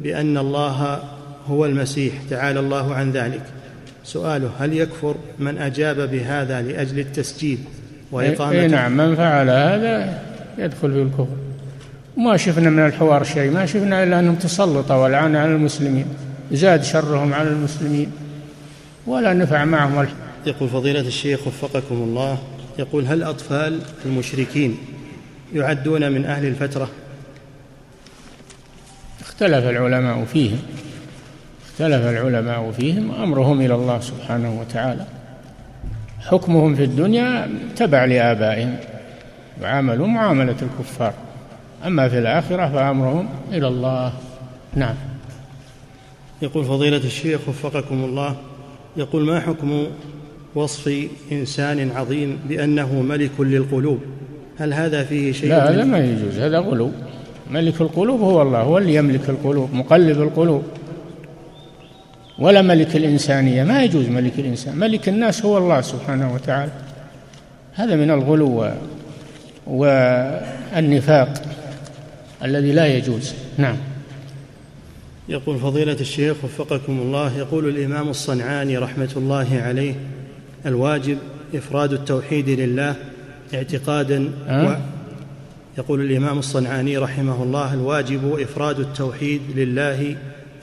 [0.01, 0.99] بأن الله
[1.47, 3.41] هو المسيح تعالى الله عن ذلك.
[4.03, 7.57] سؤاله هل يكفر؟ من أجاب بهذا لأجل التسجيل
[8.11, 10.20] وإقامة إيه نعم من فعل هذا
[10.57, 11.28] يدخل في الكفر.
[12.18, 16.05] وما شفنا من الحوار شيء ما شفنا إلا أنهم تسلطوا والعان على المسلمين
[16.51, 18.11] زاد شرهم على المسلمين
[19.07, 20.07] ولا نفع معهم.
[20.45, 22.38] يقول فضيلة الشيخ وفقكم الله
[22.80, 24.78] يقول هل أطفال المشركين
[25.53, 26.89] يعدون من أهل الفترة؟
[29.21, 30.59] اختلف العلماء فيهم.
[31.65, 35.05] اختلف العلماء فيهم أمرهم إلى الله سبحانه وتعالى.
[36.19, 38.78] حكمهم في الدنيا تبع لآبائهم
[39.61, 41.13] وعاملوا معاملة الكفار.
[41.86, 44.13] أما في الآخرة فأمرهم إلى الله.
[44.76, 44.95] نعم.
[46.41, 48.36] يقول فضيلة الشيخ وفقكم الله
[48.97, 49.88] يقول ما حكم
[50.56, 53.99] وصف إنسان عظيم بأنه ملك للقلوب.
[54.58, 56.39] هل هذا فيه شيء لا هذا ما يجوز.
[56.39, 56.91] هذا غلو.
[57.51, 60.64] ملك القلوب هو الله هو اللي يملك القلوب مقلب القلوب.
[62.39, 64.78] ولا ملك الإنسانية ما يجوز ملك الإنسان.
[64.78, 66.72] ملك الناس هو الله سبحانه وتعالى.
[67.74, 68.72] هذا من الغلو
[69.68, 71.41] والنفاق
[72.43, 73.34] الذي لا يجوز.
[73.58, 73.76] نعم.
[75.30, 79.93] يقول فضيلة الشيخ وفقكم الله يقول الإمام الصنعاني رحمة الله عليه
[80.66, 81.18] الواجب
[81.55, 82.95] إفراد التوحيد لله
[83.53, 84.76] اعتقادا أه؟ و
[85.78, 90.16] يقول الإمام الصنعاني رحمه الله الواجب إفراد التوحيد لله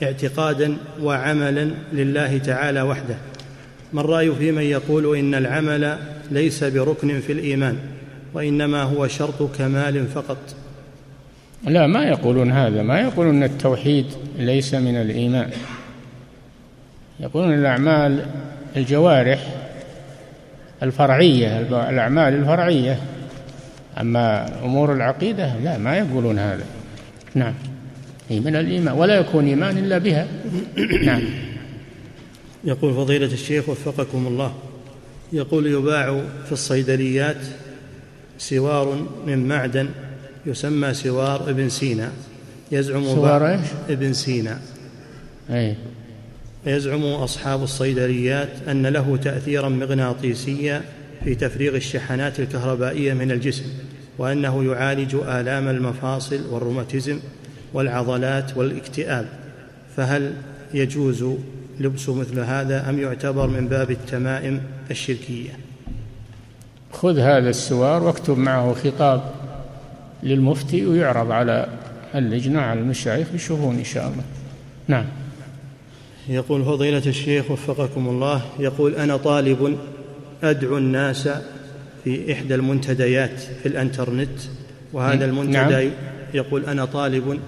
[0.03, 3.15] اعتقادا وعملا لله تعالى وحده.
[3.93, 5.97] ما الرأي في من يقول إن العمل
[6.31, 7.77] ليس بركن في الإيمان
[8.33, 10.37] وإنما هو شرط كمال فقط؟
[11.67, 12.81] لا ما يقولون هذا.
[12.83, 14.05] ما يقولون التوحيد
[14.37, 15.49] ليس من الإيمان.
[17.19, 18.25] يقولون الأعمال
[18.77, 19.60] الجوارح
[20.83, 22.99] الفرعية الأعمال الفرعية.
[23.99, 26.65] أما أمور العقيدة لا ما يقولون هذا.
[27.35, 27.53] نعم.
[28.29, 28.97] هي من الإيمان.
[28.97, 30.27] ولا يكون إيمان إلا بها.
[31.03, 31.21] نعم.
[32.63, 34.53] يقول فضيلة الشيخ وفقكم الله
[35.33, 37.37] يقول يباع في الصيدليات
[38.37, 39.89] سوار من معدن
[40.45, 42.11] يسمى سوار ابن سينا
[42.71, 43.59] يزعم سوار إيش؟
[43.89, 44.59] ابن سينا.
[45.49, 45.75] أي.
[46.65, 50.81] يزعم أصحاب الصيدليات أن له تأثيرا مغناطيسيا
[51.23, 53.65] في تفريغ الشحنات الكهربائية من الجسم
[54.17, 57.19] وأنه يعالج آلام المفاصل والروماتيزم
[57.73, 59.25] والعضلات والاكتئاب.
[59.97, 60.33] فهل
[60.73, 61.25] يجوز
[61.79, 65.49] لبس مثل هذا أم يعتبر من باب التمائم الشركية؟
[66.91, 69.21] خذ هذا السوار واكتب معه خطاب
[70.23, 71.67] للمفتي ويعرض على
[72.15, 74.23] اللجنة على المشايخ يشوفون إن شاء الله.
[74.87, 75.05] نعم.
[76.29, 79.77] يقول فضيلة الشيخ وفقكم الله يقول أنا طالب
[80.43, 81.29] أدعو الناس
[82.03, 84.39] في إحدى المنتديات في الإنترنت
[84.93, 85.91] وهذا المنتدى نعم.
[86.33, 87.39] يقول أنا طالب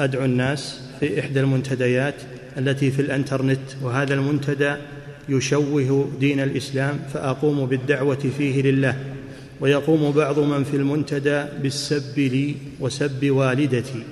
[0.00, 2.14] أدعو الناس في إحدى المنتديات
[2.58, 4.74] التي في الإنترنت وهذا المنتدى
[5.28, 8.96] يشوه دين الإسلام فأقوم بالدعوة فيه لله
[9.60, 14.02] ويقوم بعض من في المنتدى بالسب لي وسب والدتي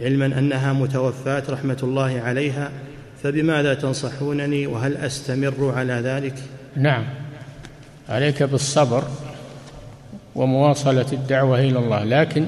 [0.00, 2.72] علما أنها متوفاة رحمة الله عليها
[3.24, 6.34] فبماذا تنصحونني وهل أستمر على ذلك؟
[6.76, 7.04] نعم.
[8.08, 9.04] عليك بالصبر
[10.34, 12.46] ومواصلة الدعوة إلى الله لكن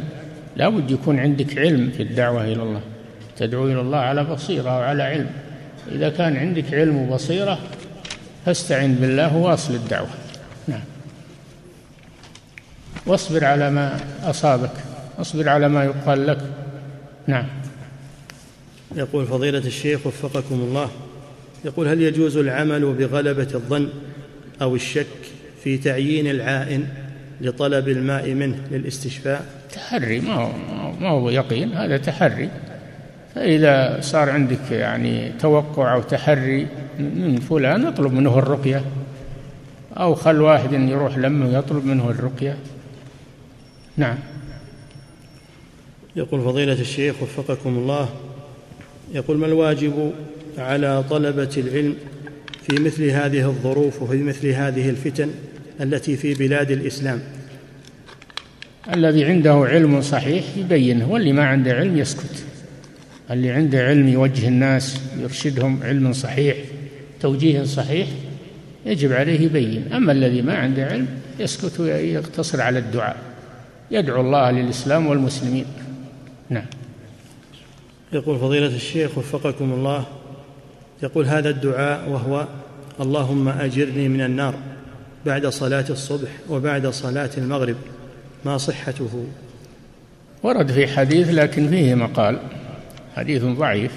[0.56, 2.80] لا بد يكون عندك علم في الدعوة إلى الله.
[3.36, 5.30] تدعو إلى الله على بصيرة وعلى علم.
[5.92, 7.58] إذا كان عندك علم وبصيرة
[8.46, 10.08] فاستعن بالله واصل الدعوة.
[10.68, 10.84] نعم.
[13.06, 14.72] واصبر على ما أصابك.
[15.18, 16.38] اصبر على ما يقال لك.
[17.26, 17.46] نعم.
[18.96, 20.90] يقول فضيلة الشيخ وفقكم الله
[21.64, 23.88] يقول هل يجوز العمل بغلبة الظن
[24.62, 25.06] أو الشك
[25.64, 26.88] في تعيين العائن
[27.40, 30.52] لطلب الماء منه للاستشفاء؟ تحري ما هو
[31.00, 32.50] ما هو يقين هذا تحري.
[33.34, 36.66] فإذا صار عندك يعني توقع أو تحري
[36.98, 38.84] من فلان اطلب منه الرقية.
[39.96, 42.56] أو خل واحد يروح لمه يطلب منه الرقية.
[43.96, 44.18] نعم.
[46.16, 48.08] يقول فضيلة الشيخ وفقكم الله
[49.14, 50.12] يقول ما الواجب
[50.58, 51.94] على طلبة العلم
[52.62, 55.30] في مثل هذه الظروف وفي مثل هذه الفتن
[55.80, 57.20] التي في بلاد الإسلام؟
[58.92, 62.44] الذي عنده علم صحيح يبينه واللي ما عنده علم يسكت.
[63.30, 66.56] اللي عنده علم يوجه الناس يرشدهم علم صحيح
[67.20, 68.08] توجيه صحيح
[68.86, 69.92] يجب عليه يبين.
[69.92, 71.06] أما الذي ما عنده علم
[71.40, 73.16] يسكت ويقتصر على الدعاء.
[73.90, 75.66] يدعو الله للإسلام والمسلمين.
[76.50, 76.66] نعم.
[78.12, 80.04] يقول فضيلة الشيخ وفقكم الله
[81.02, 82.46] يقول هذا الدعاء وهو
[83.00, 84.54] اللهم أجرني من النار
[85.26, 87.76] بعد صلاة الصبح وبعد صلاة المغرب
[88.44, 89.26] ما صحته؟
[90.42, 92.38] ورد في حديث لكن فيه مقال
[93.16, 93.92] حديث ضعيف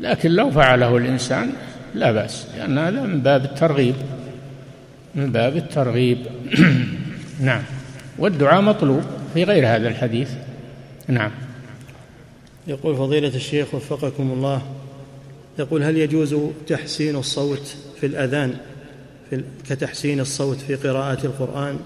[0.00, 1.52] لكن لو فعله الإنسان
[1.94, 3.94] لا بأس لأن هذا من باب الترغيب
[5.14, 6.18] من باب الترغيب.
[7.40, 7.62] نعم
[8.18, 9.02] والدعاء مطلوب
[9.34, 10.30] في غير هذا الحديث.
[11.08, 11.30] نعم.
[12.70, 14.62] يقول فضيلة الشيخ وفقكم الله
[15.58, 18.54] يقول هل يجوز تحسين الصوت في الأذان
[19.30, 21.76] في كتحسين الصوت في قراءة القرآن؟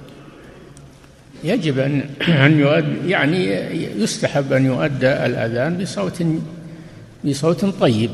[1.44, 3.46] يجب أن أن يؤد يعني
[4.02, 6.22] يستحب أن يؤدى الأذان بصوت
[7.24, 8.10] بصوت طيب.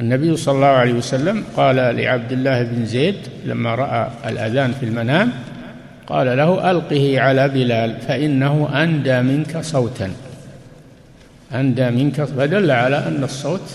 [0.00, 5.32] النبي صلى الله عليه وسلم قال لعبد الله بن زيد لما رأى الأذان في المنام
[6.06, 10.10] قال له ألقه على بلال فإنه أندى منك صوتا.
[11.54, 13.70] أندى منك فدل على أن الصوت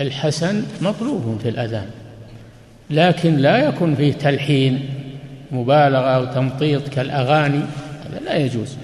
[0.00, 1.86] الحسن مطلوب في الأذان
[2.90, 4.88] لكن لا يكون فيه تلحين
[5.52, 7.60] مبالغة أو تمطيط كالأغاني
[8.04, 8.76] هذا لا يجوز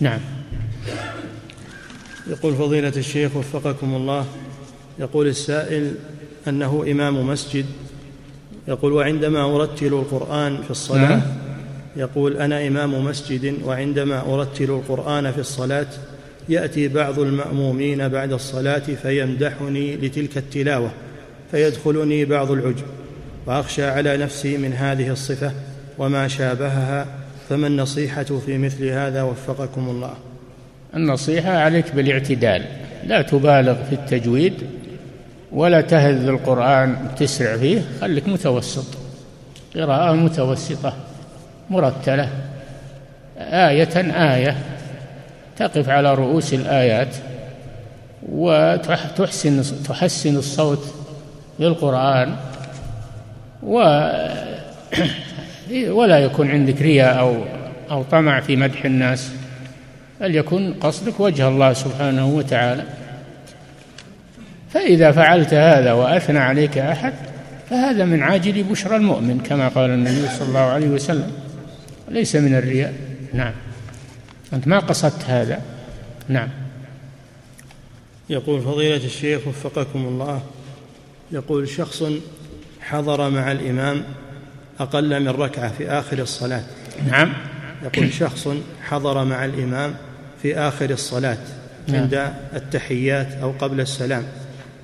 [0.00, 0.20] نعم
[2.26, 4.26] يقول فضيلة الشيخ وفقكم الله
[4.98, 5.94] يقول السائل
[6.48, 7.66] أنه إمام مسجد
[8.68, 11.22] يقول وعندما أرتل القرآن في الصلاة نعم.
[11.96, 15.86] يقول أنا إمام مسجد وعندما أرتل القرآن في الصلاة
[16.48, 20.90] يأتي بعض المأمومين بعد الصلاة فيمدحني لتلك التلاوة
[21.50, 22.84] فيدخلني بعض العجب
[23.46, 25.52] وأخشى على نفسي من هذه الصفة
[25.98, 27.06] وما شابهها
[27.48, 30.14] فما النصيحة في مثل هذا؟ وفقكم الله.
[30.96, 32.64] النصيحة عليك بالاعتدال
[33.06, 34.54] لا تبالغ في التجويد
[35.52, 38.86] ولا تهذ القرآن تسرع فيه خليك متوسط
[39.76, 40.96] قراءة متوسطة
[41.70, 42.28] مرتلة
[43.38, 43.96] آية
[44.34, 44.73] آية.
[45.56, 47.16] تقف على رؤوس الآيات
[48.28, 50.94] وتحسن تحسن الصوت
[51.58, 52.36] للقرآن
[53.62, 53.76] و
[55.98, 57.44] ولا يكون عندك رياء أو
[57.90, 59.30] أو طمع في مدح الناس
[60.20, 62.82] بل يكون قصدك وجه الله سبحانه وتعالى.
[64.70, 67.12] فإذا فعلت هذا وأثنى عليك أحد
[67.70, 71.32] فهذا من عاجل بشرى المؤمن كما قال النبي صلى الله عليه وسلم.
[72.08, 72.92] ليس من الرياء.
[73.32, 73.52] نعم.
[74.54, 75.62] أنت ما قصدت هذا.
[76.28, 76.48] نعم.
[78.30, 80.42] يقول فضيلة الشيخ وفقكم الله
[81.32, 82.04] يقول شخص
[82.80, 84.02] حضر مع الإمام
[84.80, 86.62] أقل من ركعة في آخر الصلاة.
[87.06, 87.32] نعم.
[87.82, 88.48] يقول شخص
[88.82, 89.94] حضر مع الإمام
[90.42, 91.38] في آخر الصلاة
[91.88, 92.02] نعم.
[92.02, 94.24] عند التحيات أو قبل السلام.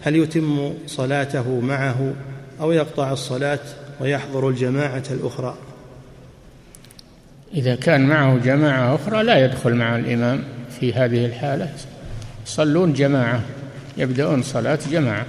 [0.03, 2.13] هل يتم صلاته معه
[2.61, 3.61] أو يقطع الصلاة
[4.01, 5.55] ويحضر الجماعة الأخرى؟
[7.55, 10.43] إذا كان معه جماعة أخرى لا يدخل مع الإمام
[10.81, 11.69] في هذه الحالة.
[12.47, 13.41] يصلون جماعة
[13.97, 15.27] يبدأون صلاة جماعة.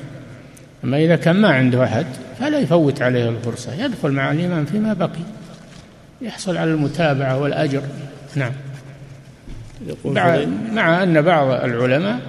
[0.84, 2.06] أما إذا كان ما عنده أحد
[2.40, 5.24] فلا يفوت عليه الفرصة يدخل مع الإمام فيما بقي.
[6.22, 7.82] يحصل على المتابعة والأجر.
[8.36, 8.52] نعم.
[10.74, 12.20] مع أن بعض العلماء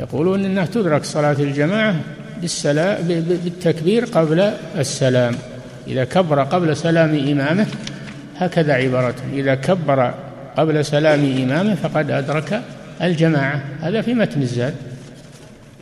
[0.00, 1.96] يقولون أنها تدرك صلاة الجماعة
[2.40, 5.34] بالسلام بالتكبير قبل السلام.
[5.86, 7.66] إذا كبر قبل سلام إمامه
[8.36, 10.14] هكذا عبارته إذا كبر
[10.56, 12.62] قبل سلام إمامه فقد أدرك
[13.02, 13.64] الجماعة.
[13.80, 14.74] هذا في متن الزاد.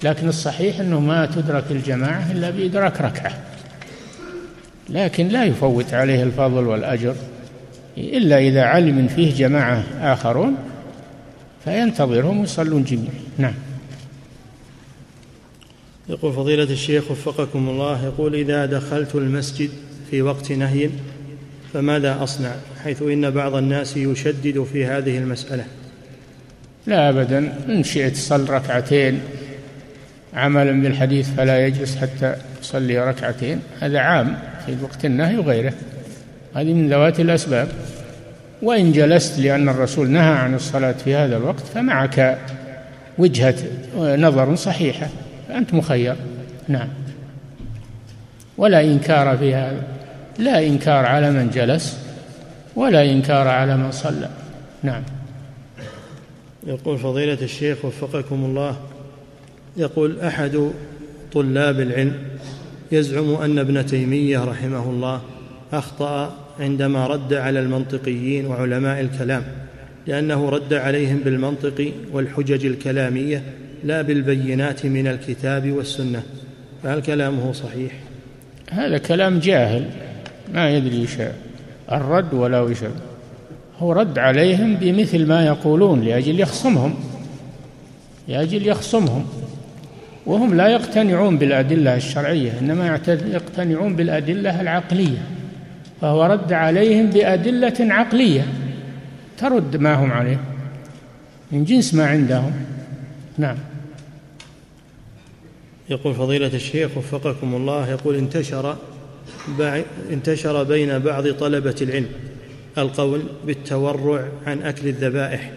[0.02, 3.32] لكن الصحيح أنه ما تدرك الجماعة إلا بإدراك ركعة.
[4.88, 7.14] لكن لا يفوت عليه الفضل والأجر.
[7.98, 10.56] إلا إذا علم فيه جماعة آخرون
[11.64, 13.12] فينتظرهم ويصلون جميعا.
[13.38, 13.54] نعم.
[16.08, 19.70] يقول فضيلة الشيخ وفقكم الله يقول إذا دخلت المسجد
[20.10, 20.90] في وقت نهي
[21.72, 22.52] فماذا أصنع؟
[22.84, 25.64] حيث إن بعض الناس يشدد في هذه المسألة.
[26.86, 27.52] لا أبدا.
[27.68, 29.20] إن شئت صل ركعتين
[30.34, 33.60] عملا بالحديث فلا يجلس حتى يصلي ركعتين.
[33.80, 35.72] هذا عام في وقت النهي وغيره.
[36.54, 37.68] هذه من ذوات الأسباب.
[38.62, 42.38] وإن جلست لأن الرسول نهى عن الصلاة في هذا الوقت فمعك
[43.18, 43.54] وجهة
[43.96, 45.08] نظر صحيحة.
[45.50, 46.16] أنت مخير.
[46.68, 46.88] نعم.
[48.58, 49.82] ولا إنكار في هذا
[50.43, 51.98] لا إنكار على من جلس
[52.77, 54.28] ولا إنكار على من صلى.
[54.82, 55.02] نعم.
[56.66, 58.77] يقول فضيلة الشيخ وفقكم الله
[59.77, 60.70] يقول أحد
[61.32, 62.14] طلاب العلم
[62.93, 65.20] يزعم أن ابن تيمية رحمه الله
[65.73, 69.43] أخطأ عندما رد على المنطقيين وعلماء الكلام
[70.06, 73.43] لأنه رد عليهم بالمنطق والحجج الكلامية
[73.85, 76.23] لا بالبينات من الكتاب والسنة.
[76.82, 77.93] فهل كلامه صحيح؟
[78.70, 79.90] هذا كلام جاهل.
[80.52, 81.32] ما يدري شيء.
[81.92, 82.78] الرد ولا وش
[83.78, 86.94] هو رد عليهم بمثل ما يقولون لأجل يخصمهم.
[88.28, 89.24] لأجل يخصمهم.
[90.26, 95.22] وهم لا يقتنعون بالأدلة الشرعية إنما يقتنعون بالأدلة العقلية.
[96.00, 98.46] فهو رد عليهم بأدلة عقلية.
[99.38, 100.40] ترد ما هم عليه.
[101.52, 102.52] من جنس ما عندهم.
[103.38, 103.56] نعم.
[105.90, 108.76] يقول فضيلة الشيخ وفقكم الله يقول انتشر
[110.10, 112.09] انتشر بين بعض طلبة العلم
[112.78, 115.51] القول بالتورع عن أكل الذبائح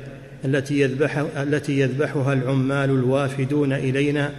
[0.46, 4.32] التي يذبح التي يذبحها العمال الوافدون إلينا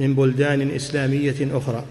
[0.00, 1.84] من بلدان إسلامية أخرى.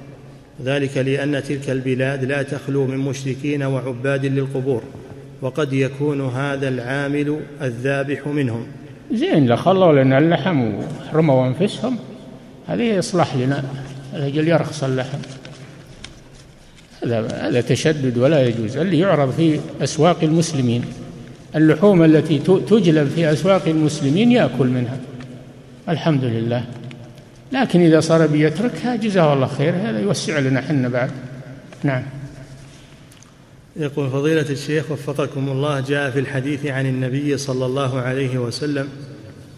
[0.63, 4.83] ذلك لأن تلك البلاد لا تخلو من مشركين وعباد للقبور
[5.41, 8.67] وقد يكون هذا العامل الذابح منهم.
[9.11, 11.97] زين لخلوا لنا اللحم وحرموا أنفسهم.
[12.67, 13.63] هذه يصلح لنا.
[14.13, 15.17] الأجل يرخص اللحم.
[17.03, 18.77] هذا هذا تشدد ولا يجوز.
[18.77, 20.85] اللي يعرض في أسواق المسلمين
[21.55, 24.97] اللحوم التي تجلب في أسواق المسلمين يأكل منها.
[25.89, 26.63] الحمد لله.
[27.51, 29.73] لكن إذا صار بيتركها جزاه الله خير.
[29.75, 31.11] هذا يوسع لنا حنا بعد.
[31.83, 32.03] نعم.
[33.75, 38.87] يقول فضيلة الشيخ وفقكم الله جاء في الحديث عن النبي صلى الله عليه وسلم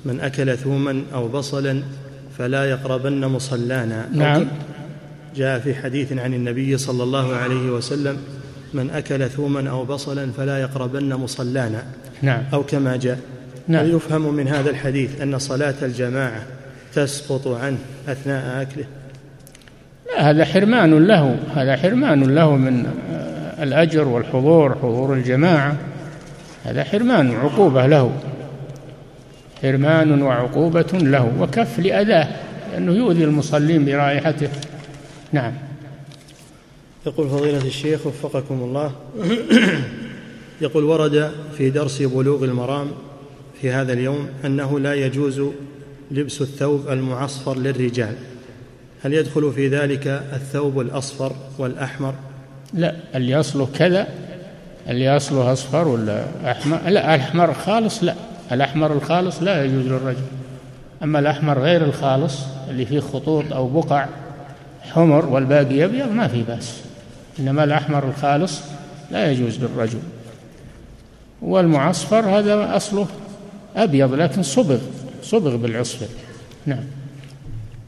[0.06, 1.84] من أكل ثوما أو بصلا
[2.38, 4.10] فلا يقربن مصلانا.
[4.14, 4.48] نعم.
[5.36, 8.18] جاء في حديث عن النبي صلى الله عليه وسلم
[8.74, 11.84] من أكل ثوما أو بصلا فلا يقربن مصلانا.
[12.22, 12.44] نعم.
[12.54, 13.20] أو كما جاء.
[13.68, 13.86] نعم.
[13.86, 16.42] ويفهم من هذا الحديث أن صلاة الجماعة
[16.94, 17.78] تسقط عنه
[18.08, 18.86] أثناء أكله؟
[20.08, 22.86] لا هذا حرمان له هذا حرمان له من
[23.62, 25.76] الأجر والحضور حضور الجماعة.
[26.64, 28.12] هذا حرمان وعقوبة له.
[29.62, 32.28] حرمان وعقوبة له وكف لأذاه
[32.72, 34.50] لأنه يؤذي المصلين برائحته.
[35.32, 35.54] نعم.
[37.06, 38.92] يقول فضيلة الشيخ وفقكم الله.
[40.62, 42.92] يقول ورد في درس بلوغ المرام
[43.62, 45.42] في هذا اليوم أنه لا يجوز
[46.12, 48.16] لبس الثوب المعصفر للرجال.
[49.04, 52.14] هل يدخل في ذلك الثوب الأصفر والأحمر؟
[52.74, 54.08] لا اللي أصله كذا؟
[54.90, 58.16] اللي أصله أصفر ولا أحمر؟ لا الأحمر خالص لا.
[58.52, 60.24] الأحمر الخالص لا يجوز للرجل.
[61.04, 62.40] أما الأحمر غير الخالص
[62.70, 64.08] اللي فيه خطوط أو بقع
[64.82, 66.82] حمر والباقي أبيض ما في بأس.
[67.40, 68.60] إنما الأحمر الخالص
[69.12, 70.00] لا يجوز للرجل.
[71.42, 73.08] والمعصفر هذا أصله
[73.76, 74.80] أبيض لكن صبغ
[75.24, 76.08] صبغ بالعصفر.
[76.66, 76.84] نعم.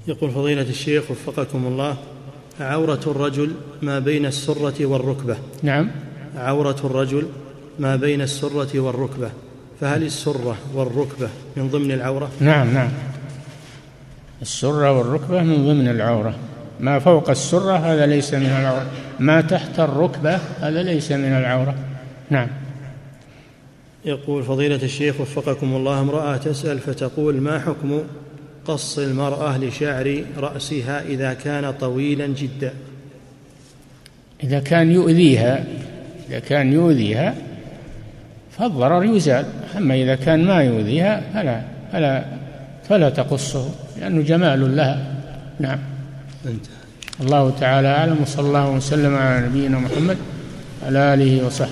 [0.08, 1.98] يقول فضيلة الشيخ وفقكم الله
[2.60, 3.52] عورة الرجل
[3.82, 5.38] ما بين السرة والركبة.
[5.64, 5.92] نعم.
[6.38, 7.28] عورة الرجل
[7.80, 9.30] ما بين السرة والركبة.
[9.82, 12.90] فهل السرة والركبة من ضمن العورة؟ نعم نعم.
[14.42, 16.36] السرة والركبة من ضمن العورة.
[16.82, 18.86] ما فوق السرة هذا ليس من العورة.
[19.20, 21.76] ما تحت الركبة هذا ليس من العورة.
[22.30, 22.48] نعم.
[24.06, 28.04] يقول فضيلة الشيخ وفقكم الله امرأة تسأل فتقول ما حكم
[28.66, 32.74] قص المرأة لشعر رأسها إذا كان طويلا جدا؟
[34.44, 35.64] إذا كان يؤذيها
[36.30, 37.36] إذا كان يؤذيها
[38.52, 39.46] فالضرر يزال.
[39.78, 42.26] أما إذا كان ما يؤذيها فلا فلا
[42.90, 45.16] فلا تقصه لأنه جمال لها.
[45.60, 45.80] نعم.
[47.22, 50.18] الله تعالى أعلم وصلى الله وسلم على نبينا محمد
[50.86, 51.72] على آله وصحبه.